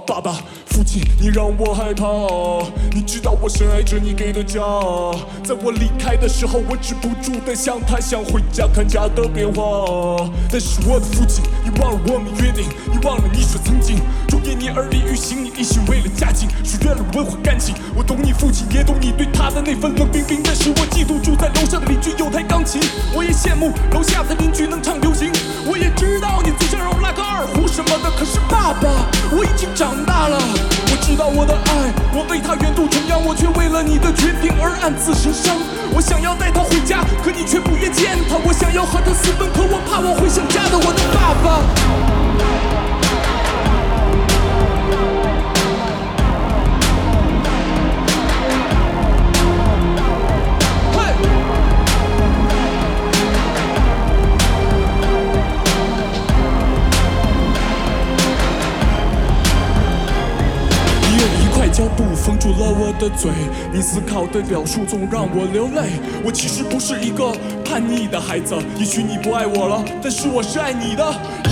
[0.07, 0.31] 爸爸，
[0.67, 2.05] 父亲，你让我害怕。
[2.95, 4.61] 你知道我深爱着你给的家，
[5.43, 10.31] 在我离开的时候，我止不住的想他，想回家看家的变化。
[10.49, 13.97] 但是我的父亲，你忘了我们约定，你忘了你说曾经，
[14.29, 17.75] 昼夜你而立于心，你一心为了家境，疏远了文化感情。
[17.97, 20.52] 我懂你父亲，也懂你对他的那份冷冰冰的。
[20.55, 22.79] 但是我嫉妒住在楼上的邻居有台钢琴，
[23.11, 25.31] 我也羡慕楼下的邻居能唱流行。
[25.65, 30.37] 我也知道你最想让我拉个二胡什么的，可是爸爸，我已经长大了。
[30.37, 35.57] 我知道我的爱，我为他远渡重洋，我却为了你的决定而暗自神伤。
[35.91, 38.37] 我想要带他回家，可你却不愿见他。
[38.37, 43.02] 我想要和他私奔，可我怕我会想家的我的爸爸。
[61.95, 63.31] 布封住了我的嘴，
[63.71, 65.99] 你思考的表述总让我流泪。
[66.23, 67.31] 我其实不是一个
[67.63, 71.03] 叛逆的孩子，也许你不爱我了，但是我是爱你的。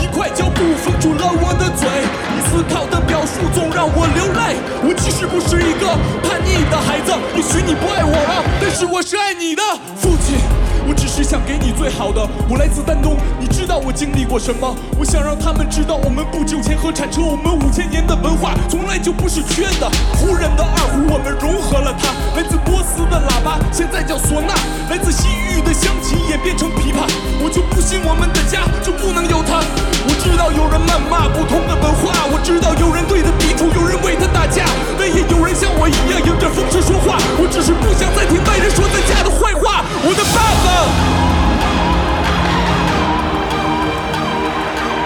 [0.02, 1.88] 一块胶布封住了我的嘴，
[2.34, 4.58] 你思考的表述总让我流泪。
[4.84, 5.88] 我其实不是一个
[6.24, 9.64] 叛逆的孩子，也许你不爱我了，但是我是爱你的
[9.96, 10.38] 父亲。
[10.92, 12.20] 我只是想给你最好的。
[12.50, 14.76] 我来自丹东，你知道我经历过什么？
[15.00, 19.90] 我想让他们知道，我们不久前和铲车，我们五千年的文化从来就不是缺的。
[20.20, 22.12] 胡人的二胡，我们融合了它。
[22.36, 24.52] 来自波斯的喇叭，现在叫唢呐；
[24.90, 27.08] 来自西域的乡琴，演变成琵琶。
[27.42, 29.64] 我就不信我们的家就不能有它。
[30.04, 34.66] 我知道有人谩骂不同的文化，我知道有人对他抵触，有人为他打架，
[34.98, 37.18] 但也有人像我一样迎着风声说话。
[37.38, 39.86] 我只是不想再听外人说咱家的坏话。
[40.04, 40.68] 我的爸爸，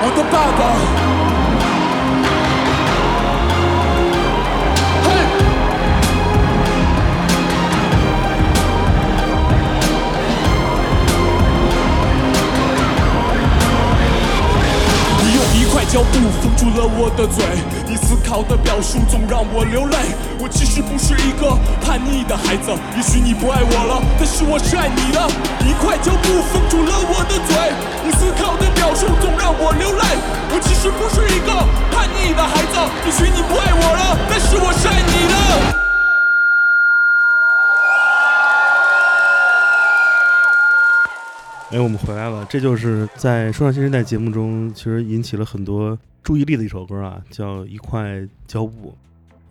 [0.01, 0.61] 我的爸爸，
[15.53, 17.45] 一块胶布封住了我的嘴，
[17.87, 19.97] 你思考的表述总让我流泪。
[20.39, 25.19] 我其实不是一个叛逆的孩子，也许你不爱我了，但是我是爱你的。
[25.67, 27.55] 一块胶布封住了我的嘴，
[28.03, 30.03] 你思考的表述总让我流泪。
[30.51, 31.51] 我其实不是一个
[31.91, 35.84] 叛逆的孩子，也许你不爱我了，但是我是爱你的。
[41.75, 48.91] 哎，我们回来了，这就是在《说唱新时代》节目中，其实引起了很多注意力的一首歌啊，叫《一块胶布》。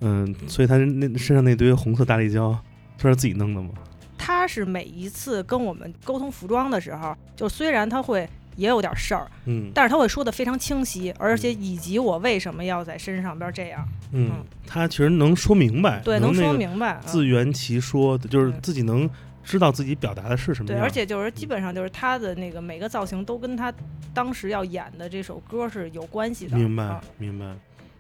[0.01, 2.59] 嗯，所以他那身上那堆红色大力胶，
[2.97, 3.69] 他是自己弄的吗？
[4.17, 16.99] 他是每一次跟我们沟通服装的时候，就虽然他会也有点事儿，嗯但是他会说的非常清晰，而且以及我为什么要在身上边这样，嗯嗯，他其实能说明白，对，能能那个说明白。
[17.05, 19.09] 嗯自圆其说，就是自己能
[19.45, 23.73] 知道自己表达的是什么对，而且就是基本上就是他的那个每个造型都跟他
[24.13, 26.57] 当时要演的这首歌是有关系的。
[26.57, 27.55] 明白、啊明白，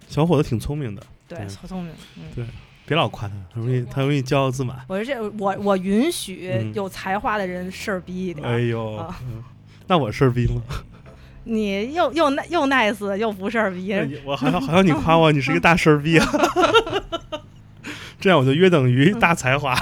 [0.09, 1.93] 小伙子挺聪明的，对，对很聪明。
[2.17, 2.45] 嗯，对
[2.87, 4.79] 别老夸他，他容易他容易骄傲自满。
[4.89, 8.47] 我是这我我允许嗯有才华的人事儿逼一点。
[8.47, 9.07] 哎呦，
[9.87, 10.63] 那我事儿逼吗？
[11.47, 13.95] 你又又又 nice 又不事儿逼
[14.25, 16.27] 我好像好像你夸我， 你是一个大事儿逼啊。
[18.19, 19.75] 这样我就约等于 大才华。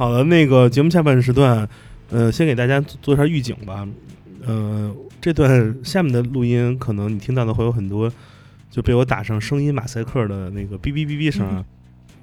[0.00, 1.68] 好的，那个节目下半时段，
[2.10, 3.86] 呃，先给大家做做一下预警吧。
[4.46, 4.90] 呃，
[5.20, 8.10] 这段下面的录音，可能你听到的会有很多
[8.70, 11.62] 就被我打上声音马赛克的那个哔哔哔哔声啊。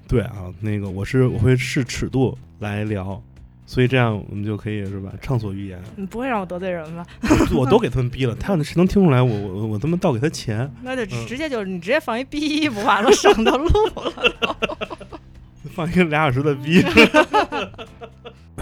[0.07, 3.21] 对啊，那个我是我会视尺度来聊，
[3.67, 5.79] 所以这样我们就可以是吧，畅所欲言。
[5.97, 7.05] 你不会让我得罪人吧？
[7.53, 14.57] 我都给他们 逼了，他要谁能听出来我我我他妈倒给他钱，那就嗯直接就是你直接放一逼不完了，省得录了。
[15.75, 16.81] 放一个俩小时的逼，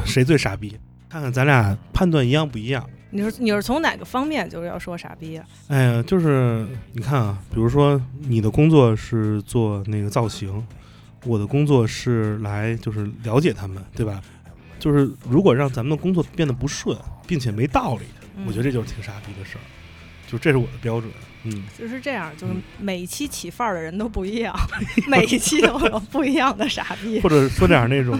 [0.05, 0.77] 谁最傻逼？
[1.09, 2.87] 看看咱俩判断一样不一样。
[3.11, 5.45] 你是你是从哪个方面就是要说傻逼啊？
[5.67, 10.65] 哎呀，就是你看啊，比如说你的工作是做那个造型，
[11.25, 14.21] 我的工作是来就是了解他们，对吧？
[14.77, 18.03] 就是如果让咱们的工作变得不顺，并且没道理，
[18.45, 19.61] 我觉得这就是挺傻逼的事儿。
[20.27, 21.09] 就这是我的标准，
[21.45, 24.53] 嗯，就是这样，就是嗯每一期起范儿的人都不一样，
[25.07, 27.19] 每一期都有 不一样的傻逼。
[27.21, 28.17] 或者说点那种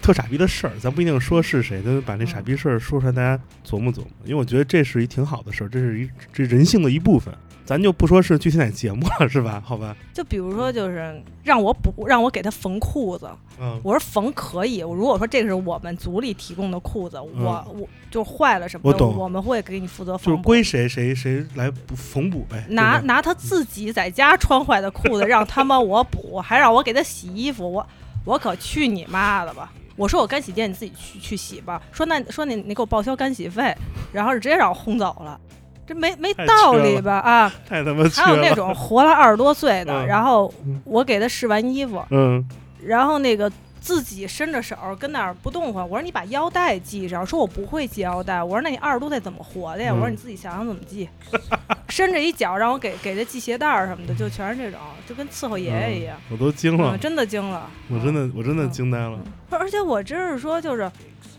[0.00, 4.08] 特傻逼的事儿，咱不一定说是谁，但把那傻逼事儿说出来，大家琢磨琢磨。
[4.24, 7.32] 因为我觉得这是一挺好的事儿，这是一这人性的一部分。
[7.72, 9.62] 咱就不说是具体哪节目了，是吧？
[9.64, 13.26] 好吧，就比如说，就是让我补，让我给他缝裤子，
[13.58, 14.80] 嗯，我说缝可以。
[14.80, 20.42] 如果说这个是我们组里提供的裤子，我我就坏了什么的，我懂我们会给你负责缝就是。
[20.44, 27.86] 归谁谁谁来补缝补呗，拿拿他自己在家穿坏的裤子让他帮我补，还让我给他洗衣服，我
[28.26, 29.72] 我可去你妈的吧！
[29.96, 31.80] 我说我干洗店你自己去去洗吧。
[31.90, 33.74] 说那说你你给我报销干洗费，
[34.12, 35.40] 然后是直接让我轰走了，
[35.86, 37.14] 这没没道理吧？
[37.18, 37.52] 啊！
[37.68, 38.54] 太他妈还有那。
[38.54, 42.44] 种活了二十多岁的，嗯然后嗯我给他试完衣服，嗯，
[42.84, 45.82] 然后那个自己伸着手跟那儿不动换。
[45.82, 48.42] 我说你把腰带系上，说我不会系腰带。
[48.42, 49.90] 我说那你二十多岁怎么活的呀？
[49.92, 51.08] 嗯我说你自己想想怎么系。
[51.88, 56.16] 伸着一脚让我给给他系鞋带儿什么的，就全是这种，就跟伺候爷爷一样。
[56.30, 59.18] 我都惊了嗯，，真的惊了，我真的我真的嗯惊呆了。
[59.48, 60.90] 不是而且我真是说，就是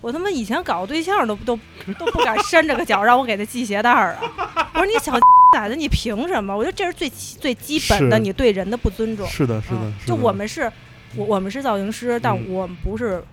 [0.01, 1.57] 我他妈以前搞对象都都
[1.97, 4.69] 都不敢伸着个脚让我给他系鞋带儿啊！
[4.73, 5.17] 我说你小
[5.53, 6.55] 崽子，你凭什么？
[6.55, 9.25] 我觉得这是最基最基本的你对人的不尊重。
[9.27, 10.71] 是的，是的嗯，是的就我们是，
[11.15, 13.23] 我我们是造型师，但嗯我们不是，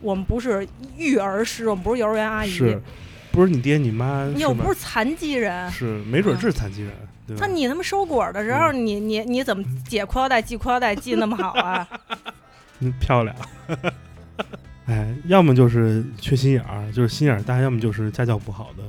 [0.00, 0.66] 我们不是
[0.96, 2.80] 育儿师，我们不是幼儿园阿姨，是，
[3.32, 5.70] 不是你爹你妈你又不是残疾人。
[5.70, 6.92] 是没准是残疾人，
[7.26, 7.52] 对吧那？
[7.52, 11.88] 你他妈收果的时候，你你你怎么解裤腰带、系裤腰带系那么好啊？
[12.80, 13.34] 嗯，漂亮。
[14.86, 18.82] 哎，要么就是缺心眼儿，就是心眼儿大；要么就是家教不好的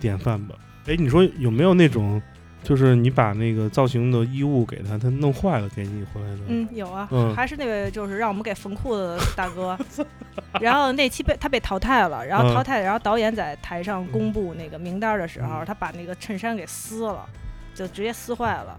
[0.00, 0.54] 典范吧。
[0.86, 2.22] 哎，你说有没有那种，
[2.66, 6.40] 就是你把那个造型的衣物给他，他弄坏了给你回来的？
[6.48, 7.32] 嗯，有啊，嗯。
[7.32, 9.78] 还是那位就是让我们给缝裤子的大哥，
[10.60, 12.52] 然后那期被他被淘汰了，然后嗯。
[12.52, 15.64] 淘汰，然后导演在台上公布那个名单的时候，嗯。
[15.64, 17.24] 他把那个衬衫给撕了，
[17.72, 18.76] 就直接撕坏了。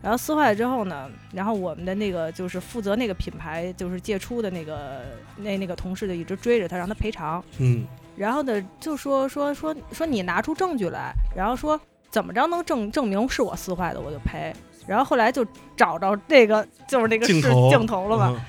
[0.00, 5.02] 然后撕坏了之后呢，然后我们的那个就是负责那个品牌就是借出的那个
[5.36, 7.86] 那那个同事就一直追着他让他赔偿，嗯。
[8.16, 11.78] 然后呢就说说说说你拿出证据来，然后说
[12.16, 14.50] 怎么着能证证明是我撕坏的我就赔。
[14.86, 15.44] 然后后来就
[15.76, 18.40] 找着那个就是那个是镜头镜头了嘛，嗯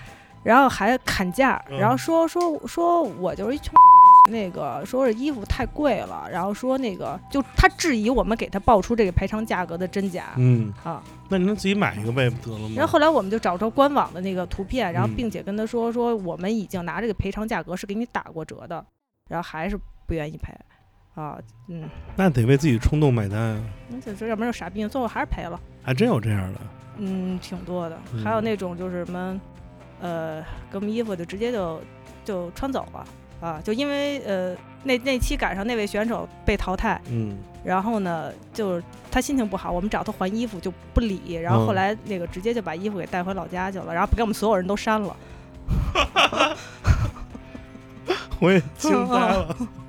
[0.41, 3.74] 然后还砍价，嗯然后说说说我就是一穷，
[4.32, 12.76] 那个说是衣服太贵了，然后说那个就他质疑我们给他报出这个赔偿价格的真假、嗯，啊，那你能自己买一个呗，不得了吗？
[12.78, 18.86] 然后后来我们就找着官网的那个图片，然后嗯并且跟他说说我们已经拿这个赔偿价格是给你打过折的，
[19.28, 20.53] 然后还是不愿意赔，
[21.18, 21.36] 啊，
[21.68, 25.59] 嗯，那得为自己冲动买单啊，那就这要不然就傻逼，最后还是赔了。
[25.82, 26.59] 还真有这样的。
[26.99, 28.24] 嗯，挺多的，嗯。
[28.24, 29.41] 还有那种就是什么，
[29.99, 30.41] 呃，
[30.72, 31.82] 给我们衣服就直接就
[32.24, 33.03] 就穿走了。
[33.39, 45.15] 啊，就因为呃那那期赶上那位选手被淘汰，嗯，然后呢，就是他心情不好，我们找他还衣服就不理，然后后嗯来那个直接就把衣服给带回老家去了，然后给我们所有人都删了。
[48.39, 49.55] 我也惊呆了，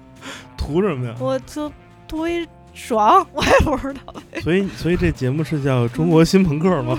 [0.68, 1.14] 图什么呀？
[1.18, 1.72] 我就
[2.06, 4.14] 图一爽，我也不知道。
[4.42, 6.94] 所以，所以这节目是叫《中国新朋克》吗？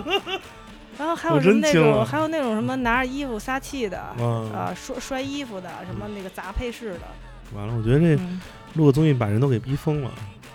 [0.98, 4.24] 然后还有什么那种，还有那种什么拿着衣服撒气的，啊，
[4.54, 7.00] 啊，摔摔衣服的，什么那个砸配饰的，
[7.54, 8.40] 完了，我觉得这嗯。
[8.72, 10.10] 录个综艺把人都给逼疯了。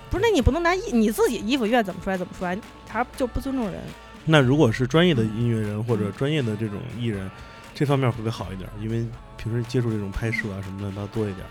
[0.09, 2.57] 不是，那你不能拿衣你自己衣服愿意怎么摔怎么摔，
[2.89, 3.79] 还就不尊重人。
[4.25, 7.29] 那如果是专业的音乐人或者专业的这种艺人，
[7.73, 8.69] 这方面会不会好一点？
[8.79, 9.05] 因为
[9.37, 11.45] 平时接触这种拍摄啊什么的倒多一点。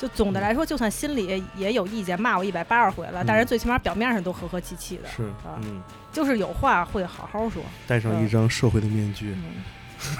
[0.00, 7.62] 就总的来说，就算心里也有意见，骂我一百八十回了，嗯但是最起码表面上都和和气气的，是，啊嗯，就是有话会好好说。
[7.86, 9.36] 戴上一张社会的面具。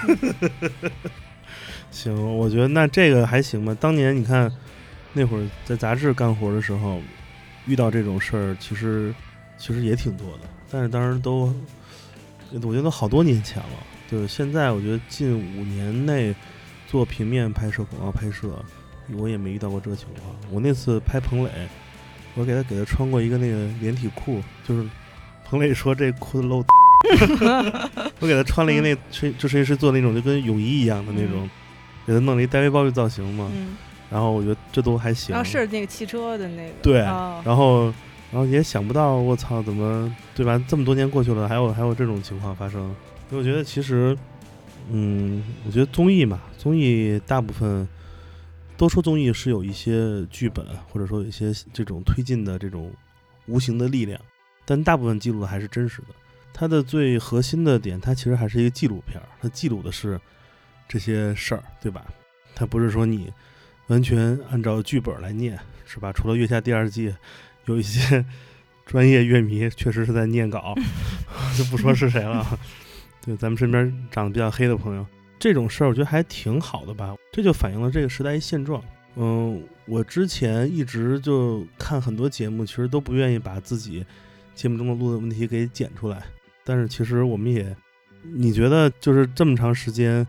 [0.06, 0.90] 嗯，
[1.90, 3.74] 行，我觉得那这个还行吧。
[3.80, 4.52] 当年你看
[5.14, 7.00] 那会儿在杂志干活的时候，
[7.64, 9.14] 遇到这种事儿，其实
[9.56, 11.54] 其实也挺多的，但是当时都
[12.52, 13.70] 我觉得都好多年前了。
[14.10, 16.34] 就是现在我觉得近五年内
[16.86, 18.62] 做平面拍摄、广告拍摄，
[19.16, 20.34] 我也没遇到过这个情况。
[20.50, 21.50] 我那次拍彭磊，
[22.34, 24.88] 我给他给他穿过一个那个连体裤，就是
[25.44, 26.64] 彭磊说这裤子露，
[28.20, 31.48] 我给他穿了一个那设就设计师做那种就跟泳衣一样的那种，
[32.06, 33.50] 给他弄了一戴维鲍鱼造型嘛。
[33.54, 33.76] 嗯，
[34.10, 35.34] 然后我觉得这都还行。
[35.34, 37.86] 然后是那个汽车的那个，对啊然后，
[38.32, 40.62] 然后也想不到，我操，怎么对吧？
[40.68, 42.94] 这么多年过去了，还有还有这种情况发生。
[43.28, 44.16] 所以我觉得其实，
[44.90, 47.88] 嗯，我觉得综艺嘛，综艺大部分
[48.80, 52.90] 都说综艺是有一些剧本，或者说有一些这种推进的这种
[53.44, 54.18] 无形的力量，
[54.64, 56.14] 但大部分记录的还是真实的。
[56.54, 60.18] 它的最核心的点，它其实还是一个纪录片儿，它记录的是
[60.88, 62.06] 这些事儿，对吧？
[62.54, 63.30] 它不是说你
[63.88, 66.10] 完全按照剧本来念，是吧？
[66.10, 67.14] 除了《月下》第二季，
[67.66, 68.24] 有一些
[68.86, 70.74] 专业乐迷确实是在念稿，
[71.54, 72.58] 就不说是谁了。
[73.20, 75.06] 对，咱们身边长得比较黑的朋友，
[75.40, 77.16] 这种事儿我觉得还挺好的吧。
[77.32, 78.80] 这就反映了这个时代一现状。
[79.16, 84.06] 嗯，我之前一直就看很多节目，其实都不愿意把自己
[84.54, 86.22] 节目中的录的问题给剪出来。
[86.62, 87.76] 但是其实我们也，
[88.22, 90.24] 你觉得就是这么长时间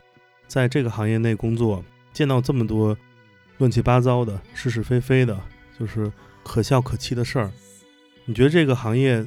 [0.47, 2.97] 在这个行业内工作，见到这么多
[3.59, 5.39] 乱七八糟的、是是非非的，
[5.77, 6.11] 就是
[6.43, 7.51] 可笑可气的事儿，
[8.25, 9.23] 你觉得这个行业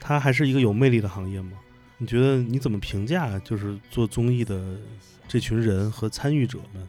[0.00, 1.52] 它还是一个有魅力的行业吗？
[1.98, 4.76] 你觉得你怎么评价就是做综艺的
[5.26, 6.88] 这群人和参与者们？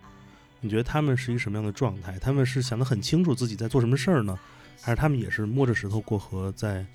[0.62, 2.18] 你觉得他们是一个什么样的状态？
[2.20, 4.38] 他们是想得很清楚自己在做什么事儿呢，
[4.82, 6.86] 还是他们也是摸着石头过河，在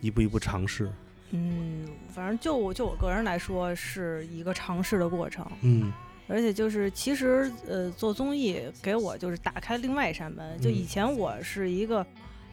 [0.00, 0.90] 一步一步尝试？
[1.32, 5.46] 嗯，反正就我就我个人来说，是一个尝试的过程。
[5.62, 5.92] 嗯
[6.32, 10.60] 而且就是，其实呃，做综艺给我就是打开另外一扇门。
[10.60, 12.06] 就以嗯前我是一个，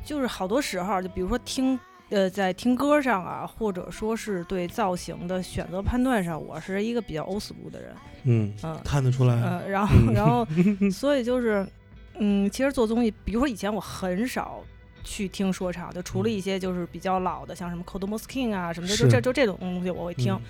[0.04, 1.80] 就是好多时候，就比如说听
[2.10, 7.96] 呃，在听歌上啊，或者说是对造型的选择判断上，我是一个比较 old school 的人。
[8.24, 9.34] 嗯，嗯看得出来。
[9.42, 10.48] 呃，然后嗯然后，
[10.92, 11.68] 所以就是，
[12.20, 14.64] 嗯，其实做综艺，比如说以前我很少。
[15.10, 20.34] 去听说唱，就除了嗯一些就是比较老的，像什么 Cold Mosking 啊什么的，就这就这种东西我会听。
[20.34, 20.42] 嗯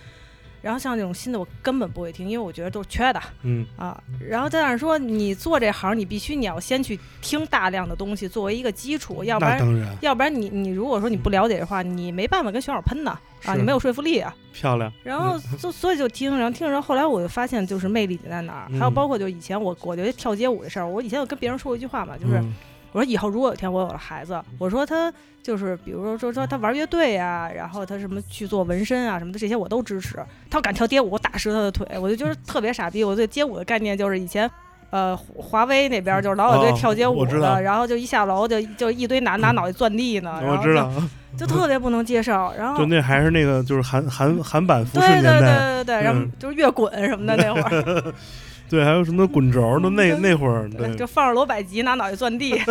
[0.62, 3.22] 然后像这种新的，我根本不会听，因为我觉得都是缺的。
[3.44, 14.36] 嗯啊，然后再加上说，你做这行，你必须你要先去听大量的东西作为一个基础，要不然然要不然你你如果说你不了解的话，你没办法跟选手喷呐啊，你没有说服力啊。
[14.54, 14.92] 漂亮。
[15.04, 22.54] 然后就所以就听，然后听着，后来我就发现就是魅力点在哪儿，还有嗯包括就以前我我觉得跳街舞这事儿，我以前有跟别人说过一句话嘛，就是嗯
[22.98, 30.16] 我说以后如果有一天我有了孩子，我说他就是比如说说说他玩乐队呀、然后他什么去做纹身啊什么的这些我都支持。
[30.50, 33.04] 他要敢跳街舞，我打折他的腿，我就觉得特别傻逼。
[33.04, 34.50] 我对街舞的概念就是以前。
[34.90, 40.90] 呃，华为那边就是老有队跳街舞的，然后就一下楼就就一堆男 拿脑袋钻地呢，我知道，
[41.38, 42.32] 就就特别不能接受。
[42.58, 48.14] 然后就那还是那个就是韩韩韩版服饰对对对对对，然后嗯就是越滚什么的那会儿，
[48.70, 52.60] 对，还有什么滚轴的那那会儿，对，就放着罗百吉拿脑袋钻地。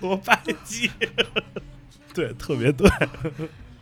[0.00, 0.90] 罗百吉，
[2.12, 2.86] 对，特别对，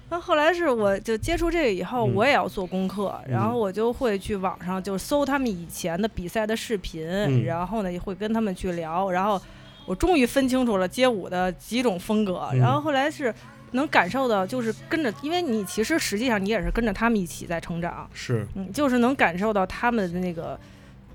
[0.08, 9.40] 那后来是我就接触这个以后，嗯我也要做功课，嗯然后我就会去网上就搜他们以前的比赛的视频，嗯然后呢也会跟他们去聊，然后
[9.84, 13.34] 我终于分清楚了街舞的几种风格，嗯然后后来是
[13.72, 20.58] 能感受到，就是跟着，因为你其实实际上你也是跟着他们一起在成长，是，嗯，就是能感受到他们的那个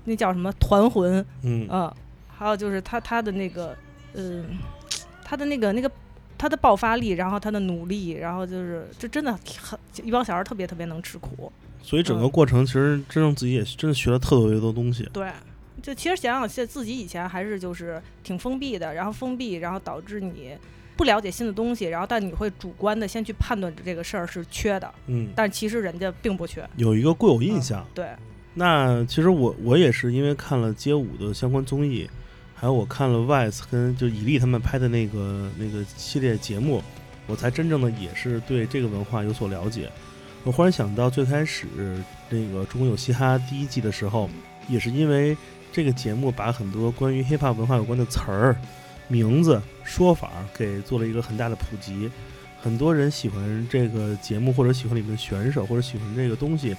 [0.04, 1.66] 那叫什么团魂，嗯。
[1.70, 1.92] 嗯，
[2.28, 3.76] 还有就是他他的那个，
[4.14, 4.44] 嗯，
[5.24, 5.90] 他的那个那个
[6.36, 11.50] 他的爆发力，然后他的努力，然后就是这真的很一帮小孩儿特别特别能吃苦。
[11.82, 15.30] 所以整个过程其实真正自己也真的学了特别多东西，对，
[15.82, 20.56] 就其实想想，现自己以前还是就是挺封闭的，然后封闭，然后导致你
[20.98, 26.68] 不了解新的东西，然后但你会主观的先去判断这个事儿是缺的，嗯，但其实人家并不缺。
[26.74, 27.86] 有一个固有印象。
[27.94, 28.08] 对，
[28.54, 32.10] 那其实我我也是因为看了街舞的相关综艺，
[32.52, 36.82] 还有我看了 VICE 跟就以利他们拍的那个那个系列节目，
[37.28, 39.88] 我才真正的也是对这个文化有所了解。
[40.42, 41.66] 我忽然想到，最开始
[42.28, 44.28] 那个《中国有嘻哈》第一季的时候，
[44.68, 45.36] 也是因为
[45.70, 48.56] 这个节目把很多关于 hiphop 文化有关的词儿、
[49.06, 52.10] 名字、说法给做了一个很大的普及。
[52.60, 56.76] 很多人喜欢这个节目，或者喜欢里面的选手，或者喜欢这个东西，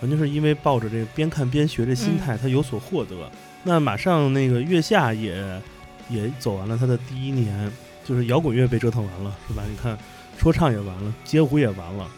[0.00, 3.30] 完全是因为抱着这个边看边学的心态，他有所获得。
[3.62, 5.62] 那马上那个月下也
[6.08, 7.70] 也走完了他的第一年，
[8.04, 9.62] 就是摇滚乐被折腾完了，是吧？
[9.70, 9.96] 你看
[10.36, 12.08] 说唱也完了，街舞也完了，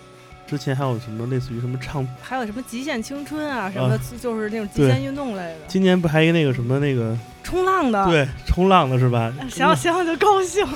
[0.50, 9.32] 之前还有什么类似于什么唱，还有什么极限青春啊，什么啊就是那种极限运动类的，今年不还一个那个什么那个冲浪的，对冲浪的是吧？
[9.48, 10.66] 想想想就高兴。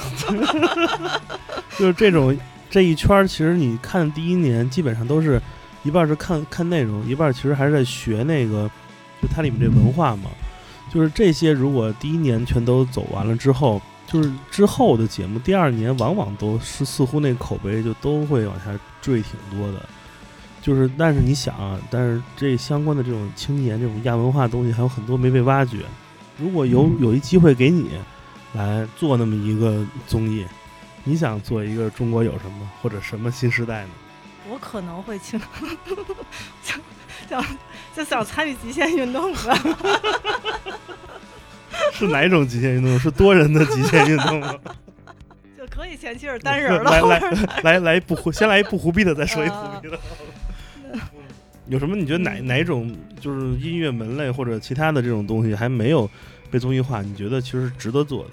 [1.77, 2.39] 就是这种
[2.71, 5.43] 这一圈，其实你看第一年基本上都是
[5.83, 8.71] 一半是看看内容，一半其实还是在学那个，
[9.21, 10.31] 就它里面这文化嘛。
[10.93, 18.71] 就是这些，如果第一年全都走完了之后，就是之后的节目，第二年往往都是似乎那个口碑就都会往下
[19.05, 19.87] 坠挺多的。
[20.63, 25.81] 就是，但是你想啊，但是这相关的这种青年这种亚文化的东西还有很多没被挖掘。
[26.39, 27.91] 如果有有一机会给你
[28.55, 30.47] 来做那么一个综艺，
[31.05, 33.91] 你想做一个中国有什么或者什么新时代呢？
[34.49, 35.39] 我可能会去
[36.63, 36.81] 想
[37.29, 37.45] 想
[37.95, 39.59] 就想参与极限运动吧。
[41.93, 42.99] 是哪种极限运动？
[42.99, 44.55] 是多人的极限运动吗？
[45.75, 47.21] 就可以前期是单人了，来来
[47.63, 49.99] 来来不胡，先来一不胡逼的，再说一胡啊逼的。
[51.67, 56.09] 有什么你觉得哪哪种就是音乐门类或者其他的这种东西还没有
[56.51, 57.03] 被综艺化？
[57.03, 58.31] 你觉得其实值得做的？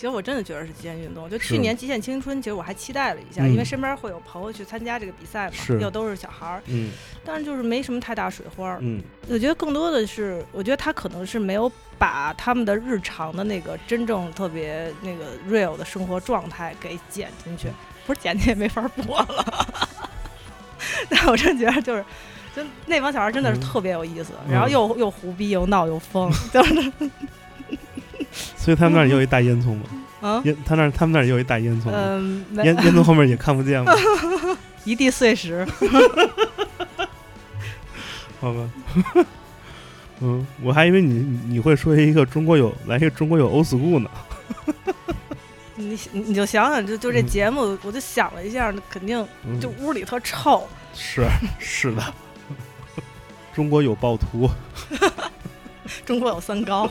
[0.00, 1.28] 其实我真的觉得是极限运动。
[1.28, 6.90] 就去年极限青春，其实我还期待了一下，嗯因为身边会有朋友去参加这个比赛嘛，是又都是小孩儿，嗯
[7.22, 8.78] 但是就是没什么太大水花儿。
[8.80, 17.68] 嗯我觉得更多的是，我觉得他可能是没有把他们的日常的那个真正特别那个 real 的生活状态给剪进去，
[18.06, 19.68] 不是剪进也没法播了。
[21.10, 22.02] 但我真觉得就是。
[22.52, 26.92] 就那帮小孩真的是嗯特别有意思，嗯然后又又胡逼又闹又疯， 就是
[28.56, 29.82] 所以他们那儿也有一大烟囱嘛，
[30.28, 33.92] 啊，烟他那儿他们那儿也有一大烟囱，嗯，没烟烟囱后面也看不见嘛，
[34.84, 35.66] 一地碎石。
[38.40, 38.70] 好吧。
[40.20, 44.10] 嗯，我还以为你你你会说一个中国有来一个中国有 old school 呢。
[45.76, 50.68] 你你就想想，就就这嗯节目，我就想了一下，那肯定嗯就屋里特臭。
[50.94, 51.26] 是
[51.58, 52.02] 是的，
[53.54, 54.48] 中国有暴徒，
[56.04, 56.90] 中国有三高，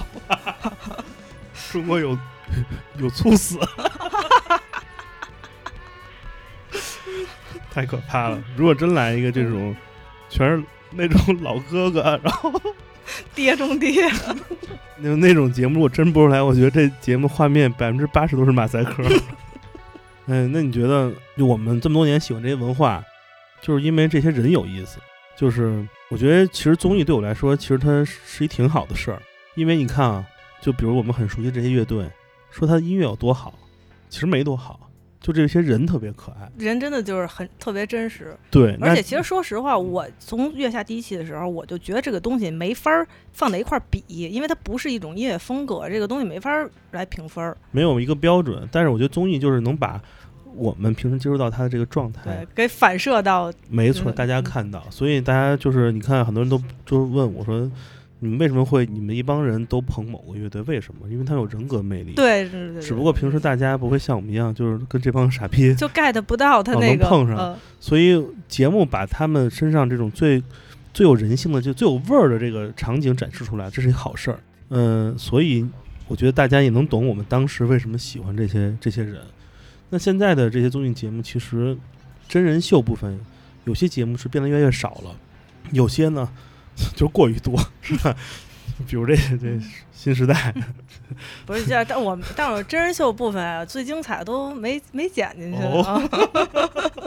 [1.71, 2.17] 中国有
[2.97, 3.59] 有猝死，
[7.71, 8.43] 太可怕了！
[8.55, 9.75] 如果真来一个这种，
[10.29, 12.51] 全是那种老哥哥， 然后
[13.35, 14.09] 爹中爹。
[14.97, 19.03] 那那种节目，如果真播出来，我觉得这节目画面百分之八十都是马赛克。
[20.25, 23.03] 嗯，那你觉得，就我们这么多年喜欢这些文化，
[23.61, 24.99] 就是因为这些人有意思。
[25.37, 29.21] 就是我觉得，其实综艺对我来说，其实它是一挺好的事儿，
[29.55, 30.25] 因为你看啊，
[30.61, 32.09] 就比如我们很熟悉这些乐队，
[32.51, 33.53] 说他音乐有多好，
[34.09, 34.89] 其实没多好，
[35.19, 36.51] 就这些人特别可爱。
[36.57, 47.57] 人真的就是很特别真实，对，而且其实说实话，我从月下第一期的时候，我就觉得这个东西没法儿放在一块儿比，因为它不是一种音乐风格，这个东西没法儿来评分儿。
[47.71, 50.01] 没有一个标准，但是我觉得综艺就是能把
[50.55, 57.69] 我们平时接触到他的这个状态对，，给反射到没错，嗯大家看到，所以大家就是你看，很多人都就问我说，
[58.19, 60.61] 你们为什么会你们一帮人都捧某个乐队？
[60.63, 61.09] 为什么？
[61.09, 70.43] 因为他有人格魅力。，对，对对对只不过平时大家不会像我们一样，就是跟这帮傻逼，就 get 不到他哦那个能碰上呃所以节目把他们身上这种最
[70.93, 74.39] 最有人性的、就最有味儿的这个场景展示出来，这是一好事儿。
[74.69, 75.65] 嗯，所以
[76.07, 79.21] 我觉得大家也能懂我们当时为什么喜欢这些这些人。
[79.89, 81.77] 那现在的这些综艺节目，其实
[82.27, 83.17] 真人秀部分
[83.63, 85.15] 有些节目是变得越来越少了，
[85.71, 86.29] 有些呢
[86.95, 88.15] 就过于多，是吧？
[88.87, 89.59] 比如这这
[89.91, 90.53] 新时代，
[91.45, 96.01] 不是这样，但我们但我真人秀部分啊，最精彩都没没剪进去哦啊。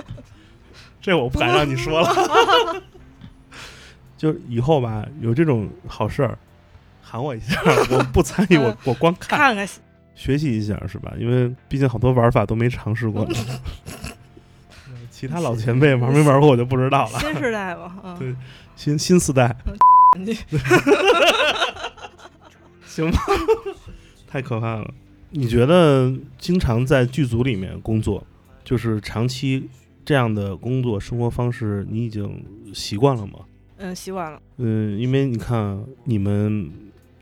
[1.00, 2.82] 这我不敢让你说了。
[4.18, 6.38] 就以后吧，有这种好事儿，
[7.02, 7.60] 喊我一下，
[7.90, 9.68] 我不参与，我嗯我光看看看
[10.14, 11.12] 学习一下，是吧？
[11.18, 13.34] 因为毕竟好多玩法都没尝试过呢。
[15.22, 17.20] 其他老前辈玩没玩过我就不知道了。
[17.20, 18.34] 新时代吧， 嗯，对
[18.74, 19.56] 新新四代
[20.18, 20.36] 你
[22.84, 23.16] 行吗？
[24.26, 24.94] 太可怕了！
[25.30, 28.26] 你觉得经常在剧组里面工作，
[28.64, 29.68] 就是长期
[30.04, 32.44] 这样的工作生活方式，你已经
[32.74, 33.38] 习惯了吗？
[33.76, 36.68] 嗯习惯了，嗯，因为你看你们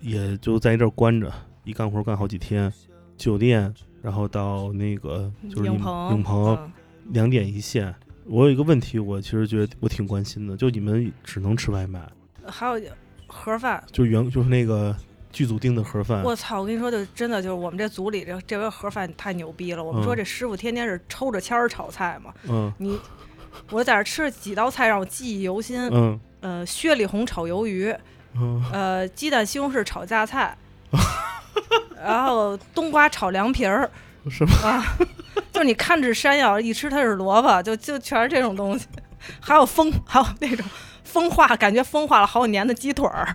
[0.00, 1.30] 也就在这儿关着，
[1.64, 2.72] 一干活干好几天，
[3.18, 6.72] 酒店，然后到那个就是影棚影棚嗯
[7.10, 7.94] 两点一线。
[8.24, 12.00] 我有一个问题，我其实觉得我挺关心的，就你们只能吃外卖，
[12.46, 12.80] 还有
[13.26, 13.82] 盒饭。
[13.90, 14.94] 就原就是那个
[15.32, 16.60] 剧组订的盒饭，我操！
[16.60, 19.82] 我跟你说，就真的就是我们这组里这这回盒饭太牛逼了。
[19.82, 22.98] 我们嗯说这师傅天天是抽着签儿炒菜嘛，嗯你
[23.70, 25.80] 我在这儿吃了几道菜让我记忆犹新。
[25.92, 27.94] 嗯呃，薛里红炒鱿鱼，
[28.34, 30.56] 嗯，呃，鸡蛋西红柿炒榨菜，
[32.02, 33.90] 然后冬瓜炒凉皮儿
[34.28, 34.54] 什么？
[34.62, 34.84] 啊，
[35.52, 38.86] 就是你看着山药，一吃它是萝卜，就就全是这种东西。
[39.38, 40.66] 还有风，还有那种
[41.04, 43.34] 风化，感觉风化了好几年的鸡腿儿。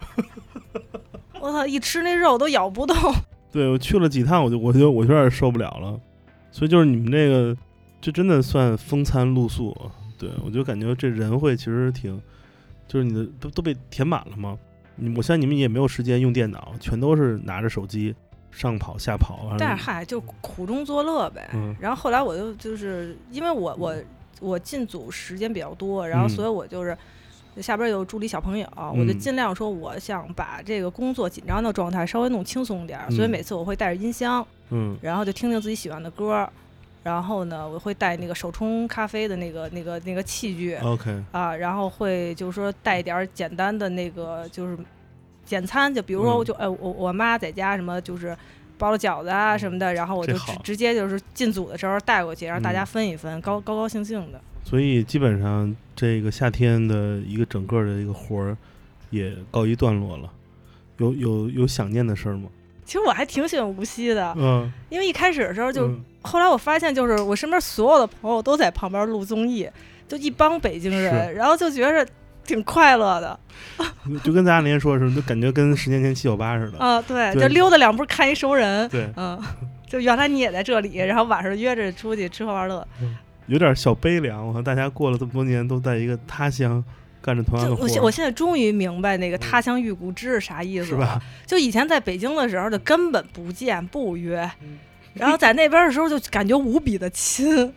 [1.40, 1.66] 我操！
[1.66, 2.96] 一吃那肉都咬不动。
[3.52, 6.00] 对我去了几趟，我就我就我有点受不了了，
[6.52, 7.56] 所以就是你们这个，
[8.02, 9.76] 这真的算风餐露宿，
[10.18, 12.20] 对，我就感觉这人会其实挺，
[12.88, 14.58] 就是你的都都被填满了嘛。
[14.96, 18.16] 你我相信你们也没有时间用电脑，全都是拿着手机
[18.56, 19.56] 上跑下跑。
[19.60, 21.49] 但是嗨，就苦中作乐呗。
[21.53, 23.95] 嗯然后后来我就就是因为我我
[24.39, 26.97] 我进组时间比较多，然后嗯所以我就是。
[27.62, 36.51] 下边有助理小朋友，我就嗯尽量说，我想把这个工作紧张的状态稍微弄轻松点儿，所以嗯每次我会带着音箱，嗯然后就听听自己喜欢的歌儿，
[37.01, 44.78] 然后呢，我会带那个手冲咖啡的那个那个那个器具，，OK，啊，然后会就是说带一点儿简单的那个就是
[45.46, 48.36] 简餐，就比如说嗯我就哎我我妈在家什么就是
[48.78, 54.41] 包了饺子啊什么的，然后我就直直接就是进组的时候带过去，让大家嗯分一分，高高高兴兴的。
[54.64, 58.58] 所以基本上这个夏天的一个整个的一个活儿
[59.12, 60.30] 也告一段落了。
[60.98, 62.50] 有有有想念的事儿吗？
[62.86, 69.70] 其实我还挺喜欢无锡的，嗯，因为一开始的时候就，嗯后来我发现就是我身边所有的朋友都在旁边录综艺，
[70.08, 72.08] 就一帮北京人，然后就觉着
[72.46, 73.39] 挺快乐的
[74.24, 76.78] 就跟咱俩那天说的似的，就感觉跟十年前七九八似的。
[76.78, 79.41] 啊，对，对就溜达两步看一熟人，对，嗯，
[79.88, 82.88] 就原来你也在这里，然后晚上约着出去吃喝玩乐。
[83.48, 84.48] 有点小悲凉。
[84.48, 86.84] 我看大家过了这么多年，都在一个他乡
[87.22, 90.88] 干着同样的活儿，我现我现在终于明白那个“他乡遇故知”是啥意思了。
[90.88, 91.22] 是吧？
[91.46, 94.80] 就以前在北京的时候，就根本不见不约，嗯
[95.14, 97.74] 然后在那边的时候就感觉无比的亲。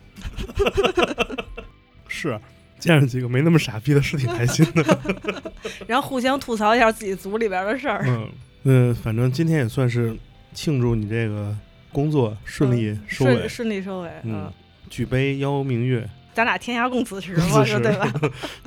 [2.09, 2.41] 是
[2.79, 5.53] 见着几个没那么傻逼的，是挺开心的。
[5.87, 8.05] 然后互相吐槽一下自己组里边的事儿。
[8.07, 8.29] 嗯
[8.65, 10.17] 嗯，反正今天也算是
[10.53, 11.57] 庆祝你这个
[11.93, 13.49] 工作顺利收尾顺。
[13.49, 14.11] 顺利收尾。
[14.25, 14.53] 嗯，
[14.91, 18.13] 举杯邀明月，咱俩天涯共此时此嘛，时对吧？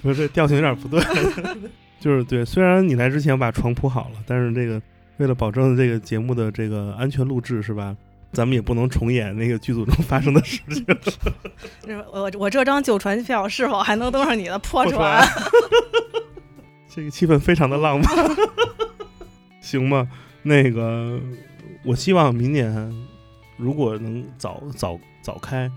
[0.02, 1.02] 不是这调性有点不对，
[2.00, 2.44] 就是对。
[2.46, 4.82] 虽然你来之前我把床铺好了，但是这个
[5.18, 7.96] 为了保证这个节目的这个安全录制，是吧？
[8.32, 10.86] 咱们也不能重演那个剧组中发生的事情。
[11.82, 15.28] 就是我我这张旧船票是否还能登上你的破破船？
[16.94, 18.08] 这个气氛非常的浪漫，
[19.62, 20.10] 行吗？
[20.44, 21.20] 那个，
[21.86, 22.94] 我希望明年
[23.58, 25.72] 如果能早早早开，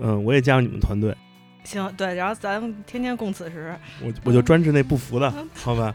[0.00, 1.16] 嗯、我也加入你们团队，
[1.64, 3.74] 行，对，然后咱们天天共此时。
[4.02, 5.94] 我我就专治那不服的，好吧？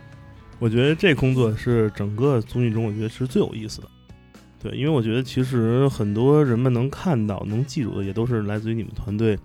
[0.58, 3.88] 我觉得这工作是整个综艺中，我觉得是最有意思的。
[4.66, 9.38] 对，因为我觉得其实很多人们能看到、能记住的，也都是来自于你们团队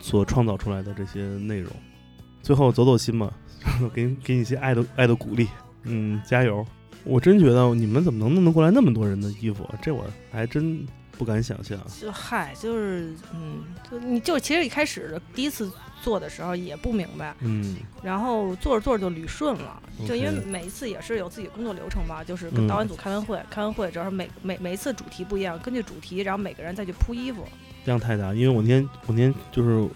[0.00, 1.72] 所创造出来的这些内容。
[2.42, 3.32] 最后走走心嘛，
[3.94, 5.48] 给给你一些爱的爱的鼓励，
[5.84, 6.62] 嗯，加油！
[7.04, 9.66] 我真觉得你们怎么能弄得过来那么多人的衣服？
[9.80, 10.86] 这我还真
[11.20, 11.78] 不敢想象。
[12.00, 15.70] 就嗨，就是嗯，就你就其实一开始第一次
[16.02, 17.76] 做的时候也不明白，嗯。
[18.02, 22.54] 然后做着做着就捋顺了，就因为每一次也是有自己工作流程嘛，就是嗯。
[22.54, 27.46] 跟导演组开完会，开完会之后每每每一次主题不一样，根据主题，然后每个人再去铺衣服。
[27.84, 29.86] 量太大，因为我那天我那天就是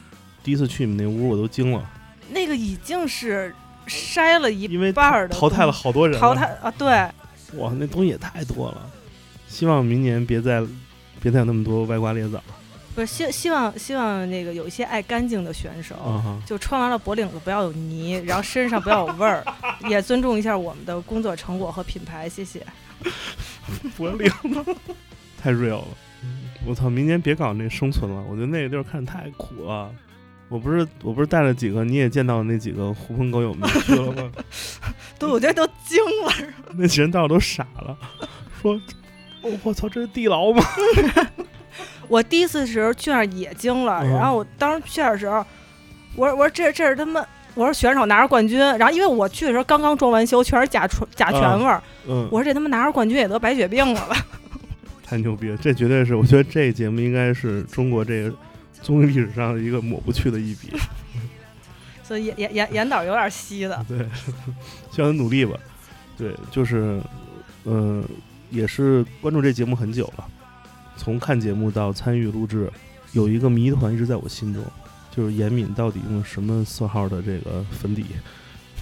[0.42, 1.90] 第一次去你们那屋，我都惊了，
[2.28, 3.54] 那个已经是
[3.86, 6.86] 筛了一因为半儿的淘汰了好多人，淘汰啊，对，
[7.58, 8.90] 哇，那东西也太多了。
[9.46, 10.60] 希望明年别再
[11.24, 12.38] 别再有那么多歪瓜裂枣
[12.94, 15.96] 不是希希望希望那个有一些爱干净的选手。
[16.44, 19.42] 就穿完了脖领子不要有泥，然后身上不要有味儿，
[19.88, 22.64] 也尊重一下我们的工作成果和品牌，谢谢。
[23.96, 24.30] 脖领
[25.42, 25.88] 太 real 了。
[26.66, 29.90] 我操，明年别搞那生存了，我觉得那个地儿看着太苦了。
[30.50, 34.30] 我不是我不是带了几个，你也见到那几个狐朋狗友们去了吗？
[35.18, 37.96] 都我觉得都惊了，那几人到都傻了，
[38.62, 38.80] 说
[39.44, 40.64] ：“我、我操，这是地牢吗
[42.08, 45.44] 我第一次的时候去那儿也惊了，嗯然后我当时去那儿的时候，
[46.16, 47.24] 我说我说这这是他妈，
[47.54, 54.16] 我说选手拿着冠军，然后因为我去的时候刚刚装完修，全是甲醛甲醛味儿，？”嗯，我说这他妈拿着冠军也得白血病了吧？
[55.04, 55.56] 太牛逼了！
[55.58, 58.34] 这绝对是，我觉得这节目应该是中国这个
[58.80, 60.72] 综艺历史上的一个抹不去的一笔。
[62.02, 63.98] 所以严严严严导有点稀的，对，
[64.90, 65.56] 希望他努力吧。
[66.18, 67.00] 对，就是，
[67.64, 68.04] 嗯、
[68.54, 70.24] 也是关注这节目很久了，
[70.96, 72.70] 从看节目到参与录制，
[73.12, 74.62] 有一个谜团一直在我心中，
[75.10, 78.04] 就是严敏到底用什么色号的这个粉底。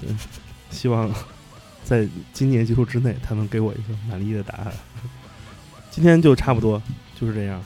[0.06, 0.18] 嗯，
[0.70, 1.10] 希望
[1.82, 4.72] 在今年结束之内，他能给我一个满意的答案。
[5.90, 6.80] 今天就差不多
[7.18, 7.62] 就是这样。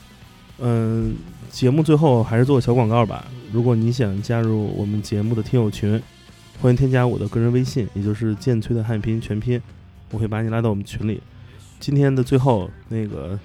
[0.59, 1.15] 嗯，
[1.51, 3.25] 节目最后还是做个小广告吧。
[3.51, 6.01] 如果你想加入我们节目的听友群，
[6.61, 9.61] 欢迎添加我的个人微信，也就是剑崔的汉拼全拼，
[10.11, 11.21] 我会把你拉到我们群里。
[11.79, 13.39] 今天的最后，那个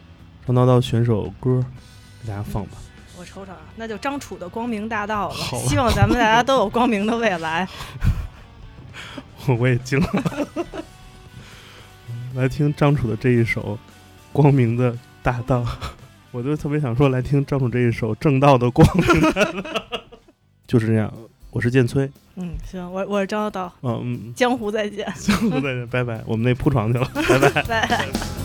[0.47, 1.65] 张叨叨选首歌
[2.23, 2.79] 给大家放吧。
[3.19, 7.69] 我瞅瞅啊，那就张楚的《光明大道》好吧吧，希望咱们大家都有光明的未来。
[9.59, 10.09] 我也惊了。
[12.35, 13.77] 来听张楚的这一首
[14.33, 15.63] 《光明的大道》，
[16.31, 19.05] 我就特别想说，来听张楚这一首《正道的光明》。
[20.67, 21.13] 就是这样，
[21.53, 22.11] 我是建崔。
[22.37, 23.73] 嗯，行，我我是张小刀。
[23.83, 25.07] 嗯嗯，江湖再见。
[25.21, 26.21] 江湖再见，拜拜。
[26.27, 28.42] 我们那铺床去了，拜拜 拜拜。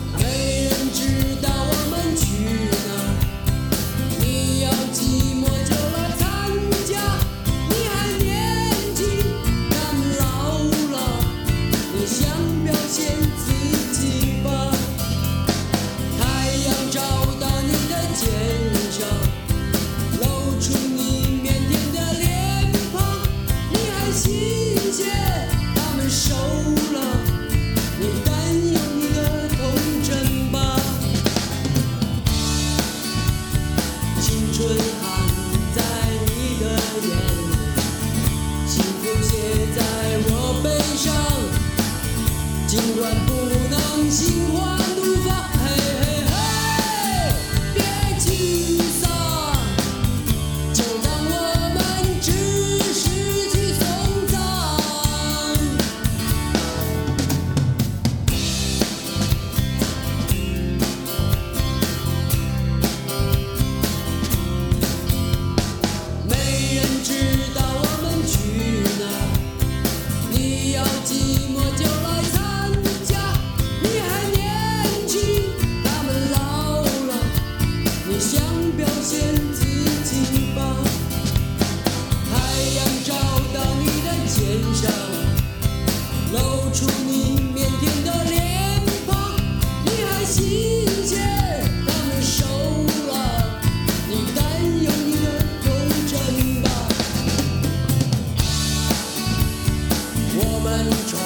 [100.90, 101.17] control.